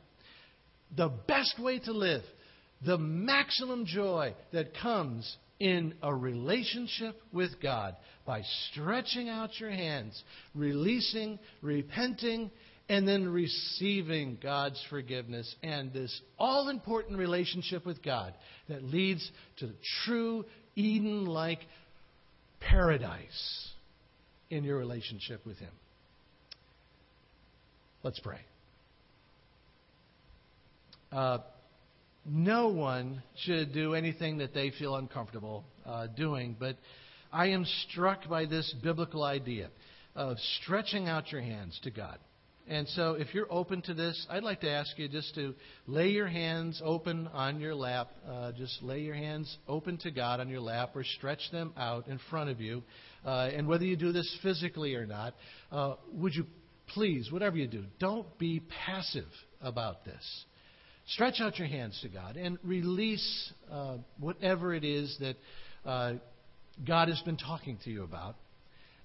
The 0.98 1.10
best 1.28 1.60
way 1.60 1.80
to 1.80 1.92
live, 1.92 2.24
the 2.86 2.98
maximum 2.98 3.86
joy 3.86 4.34
that 4.52 4.76
comes 4.82 5.38
in 5.60 5.94
a 6.02 6.14
relationship 6.14 7.22
with 7.32 7.62
God 7.62 7.96
by 8.26 8.42
stretching 8.72 9.30
out 9.30 9.60
your 9.60 9.70
hands, 9.70 10.22
releasing, 10.54 11.40
repenting, 11.62 12.52
and 12.90 13.08
then 13.08 13.28
receiving 13.30 14.38
God's 14.42 14.84
forgiveness 14.90 15.56
and 15.64 15.94
this 15.94 16.22
all 16.38 16.70
important 16.70 17.18
relationship 17.18 17.86
with 17.86 18.04
God 18.04 18.34
that 18.68 18.84
leads 18.84 19.30
to 19.58 19.68
the 19.68 19.76
true 20.06 20.46
Eden 20.76 21.26
like 21.26 21.60
paradise 22.60 23.72
in 24.50 24.64
your 24.64 24.78
relationship 24.78 25.46
with 25.46 25.58
Him. 25.58 25.72
Let's 28.04 28.20
pray. 28.20 28.40
Uh, 31.12 31.40
no 32.26 32.70
one 32.70 33.24
should 33.44 33.74
do 33.74 33.94
anything 33.94 34.40
that 34.40 34.54
they 34.54 34.72
feel 34.72 34.96
uncomfortable 34.96 35.64
uh, 35.86 36.08
doing, 36.08 36.56
but 36.60 36.78
I 37.32 37.48
am 37.48 37.66
struck 37.90 38.28
by 38.28 38.46
this 38.46 38.74
biblical 38.84 39.24
idea 39.24 39.70
of 40.16 40.38
stretching 40.62 41.08
out 41.08 41.32
your 41.32 41.42
hands 41.42 41.80
to 41.84 41.92
God. 41.92 42.18
And 42.68 42.88
so, 42.90 43.12
if 43.14 43.34
you're 43.36 43.52
open 43.52 43.84
to 43.84 43.94
this, 43.94 44.26
I'd 44.28 44.42
like 44.42 44.62
to 44.62 44.70
ask 44.70 44.98
you 44.98 45.08
just 45.08 45.36
to 45.36 45.54
lay 45.86 46.10
your 46.10 46.28
hands 46.28 46.82
open 46.84 47.28
on 47.28 47.60
your 47.60 47.76
lap. 47.76 48.10
Uh, 48.28 48.54
just 48.54 48.82
lay 48.82 49.02
your 49.02 49.14
hands 49.14 49.56
open 49.68 49.98
to 50.00 50.10
God 50.10 50.40
on 50.40 50.50
your 50.50 50.62
lap 50.62 50.96
or 50.96 51.04
stretch 51.04 51.52
them 51.52 51.74
out 51.78 52.08
in 52.08 52.20
front 52.32 52.50
of 52.50 52.60
you. 52.60 52.82
Uh, 53.24 53.52
and 53.54 53.68
whether 53.68 53.86
you 53.86 53.96
do 53.96 54.12
this 54.12 54.40
physically 54.42 54.96
or 54.96 55.06
not, 55.06 55.36
uh, 55.72 55.94
would 56.12 56.34
you 56.34 56.46
please, 56.88 57.32
whatever 57.32 57.56
you 57.56 57.68
do, 57.68 57.84
don't 58.00 58.36
be 58.40 58.64
passive 58.86 59.30
about 59.62 60.04
this. 60.04 60.46
Stretch 61.10 61.40
out 61.42 61.60
your 61.60 61.68
hands 61.68 62.00
to 62.02 62.10
God 62.10 62.36
and 62.36 62.58
release 62.64 63.54
uh, 63.72 63.98
whatever 64.20 64.74
it 64.74 64.84
is 64.84 65.16
that 65.20 65.36
uh, 65.86 66.14
God 66.86 67.10
has 67.10 67.22
been 67.22 67.38
talking 67.38 67.78
to 67.84 67.92
you 67.92 68.04
about. 68.04 68.36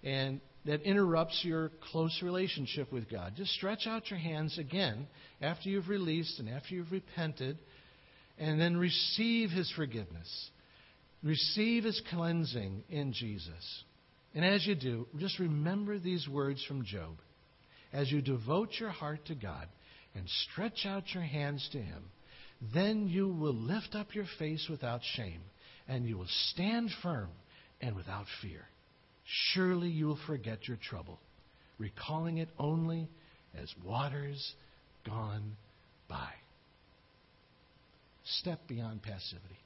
And 0.02 0.40
that 0.66 0.82
interrupts 0.82 1.40
your 1.44 1.70
close 1.90 2.20
relationship 2.22 2.92
with 2.92 3.10
God. 3.10 3.32
Just 3.36 3.52
stretch 3.52 3.86
out 3.86 4.10
your 4.10 4.18
hands 4.18 4.58
again 4.58 5.06
after 5.40 5.68
you've 5.68 5.88
released 5.88 6.38
and 6.38 6.48
after 6.48 6.74
you've 6.74 6.92
repented, 6.92 7.58
and 8.38 8.60
then 8.60 8.76
receive 8.76 9.50
His 9.50 9.70
forgiveness. 9.74 10.50
Receive 11.22 11.84
His 11.84 12.00
cleansing 12.10 12.84
in 12.88 13.12
Jesus. 13.12 13.84
And 14.34 14.44
as 14.44 14.66
you 14.66 14.74
do, 14.74 15.06
just 15.18 15.38
remember 15.38 15.98
these 15.98 16.28
words 16.28 16.64
from 16.64 16.84
Job. 16.84 17.16
As 17.92 18.10
you 18.12 18.22
devote 18.22 18.70
your 18.78 18.90
heart 18.90 19.26
to 19.26 19.34
God 19.34 19.66
and 20.14 20.24
stretch 20.50 20.86
out 20.86 21.12
your 21.12 21.24
hands 21.24 21.68
to 21.72 21.78
Him, 21.78 22.04
then 22.74 23.08
you 23.08 23.28
will 23.28 23.54
lift 23.54 23.94
up 23.94 24.14
your 24.14 24.26
face 24.38 24.66
without 24.70 25.00
shame, 25.16 25.40
and 25.88 26.06
you 26.06 26.18
will 26.18 26.28
stand 26.28 26.90
firm 27.02 27.30
and 27.80 27.96
without 27.96 28.26
fear. 28.42 28.69
Surely 29.52 29.88
you 29.88 30.06
will 30.06 30.18
forget 30.26 30.66
your 30.66 30.76
trouble, 30.76 31.20
recalling 31.78 32.38
it 32.38 32.48
only 32.58 33.08
as 33.54 33.72
waters 33.84 34.54
gone 35.06 35.56
by. 36.08 36.30
Step 38.24 38.60
beyond 38.66 39.02
passivity. 39.02 39.58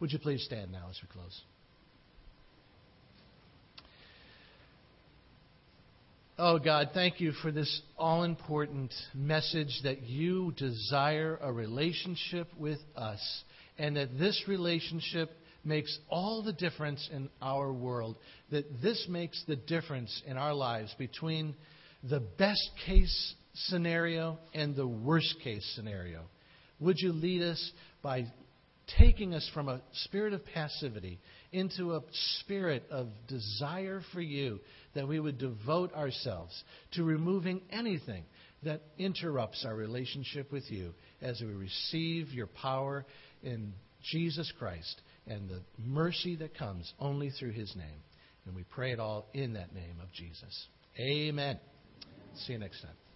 Would 0.00 0.12
you 0.12 0.18
please 0.18 0.44
stand 0.44 0.72
now 0.72 0.86
as 0.90 0.98
we 1.02 1.08
close? 1.12 1.42
Oh, 6.38 6.58
God, 6.58 6.90
thank 6.94 7.20
you 7.20 7.32
for 7.32 7.50
this 7.50 7.82
all 7.98 8.22
important 8.22 8.94
message 9.12 9.80
that 9.82 10.02
you 10.02 10.52
desire 10.56 11.36
a 11.42 11.52
relationship 11.52 12.46
with 12.56 12.78
us 12.96 13.42
and 13.76 13.96
that 13.96 14.18
this 14.18 14.44
relationship 14.46 15.30
makes 15.68 15.96
all 16.08 16.42
the 16.42 16.52
difference 16.52 17.08
in 17.12 17.28
our 17.40 17.72
world, 17.72 18.16
that 18.50 18.82
this 18.82 19.06
makes 19.08 19.42
the 19.46 19.56
difference 19.56 20.22
in 20.26 20.36
our 20.36 20.54
lives 20.54 20.94
between 20.98 21.54
the 22.02 22.20
best 22.20 22.70
case 22.86 23.34
scenario 23.54 24.38
and 24.54 24.74
the 24.74 24.86
worst 24.86 25.36
case 25.44 25.70
scenario. 25.76 26.22
Would 26.80 26.96
you 26.98 27.12
lead 27.12 27.42
us 27.42 27.72
by 28.02 28.26
taking 28.96 29.34
us 29.34 29.48
from 29.52 29.68
a 29.68 29.82
spirit 29.92 30.32
of 30.32 30.44
passivity 30.46 31.20
into 31.52 31.94
a 31.94 32.02
spirit 32.40 32.84
of 32.90 33.08
desire 33.26 34.00
for 34.12 34.20
you, 34.20 34.60
that 34.94 35.06
we 35.06 35.20
would 35.20 35.38
devote 35.38 35.92
ourselves 35.92 36.62
to 36.92 37.04
removing 37.04 37.60
anything 37.70 38.24
that 38.62 38.80
interrupts 38.96 39.64
our 39.66 39.74
relationship 39.74 40.50
with 40.50 40.70
you 40.70 40.94
as 41.20 41.40
we 41.40 41.52
receive 41.52 42.28
your 42.30 42.46
power 42.46 43.04
in 43.42 43.72
Jesus 44.10 44.50
Christ 44.58 45.02
and 45.28 45.48
the 45.48 45.62
mercy 45.78 46.36
that 46.36 46.56
comes 46.56 46.92
only 46.98 47.30
through 47.30 47.52
his 47.52 47.74
name. 47.76 48.02
And 48.46 48.54
we 48.56 48.64
pray 48.64 48.92
it 48.92 49.00
all 49.00 49.26
in 49.34 49.54
that 49.54 49.74
name 49.74 50.00
of 50.02 50.10
Jesus. 50.12 50.68
Amen. 50.98 51.58
See 52.34 52.54
you 52.54 52.58
next 52.58 52.80
time. 52.80 53.07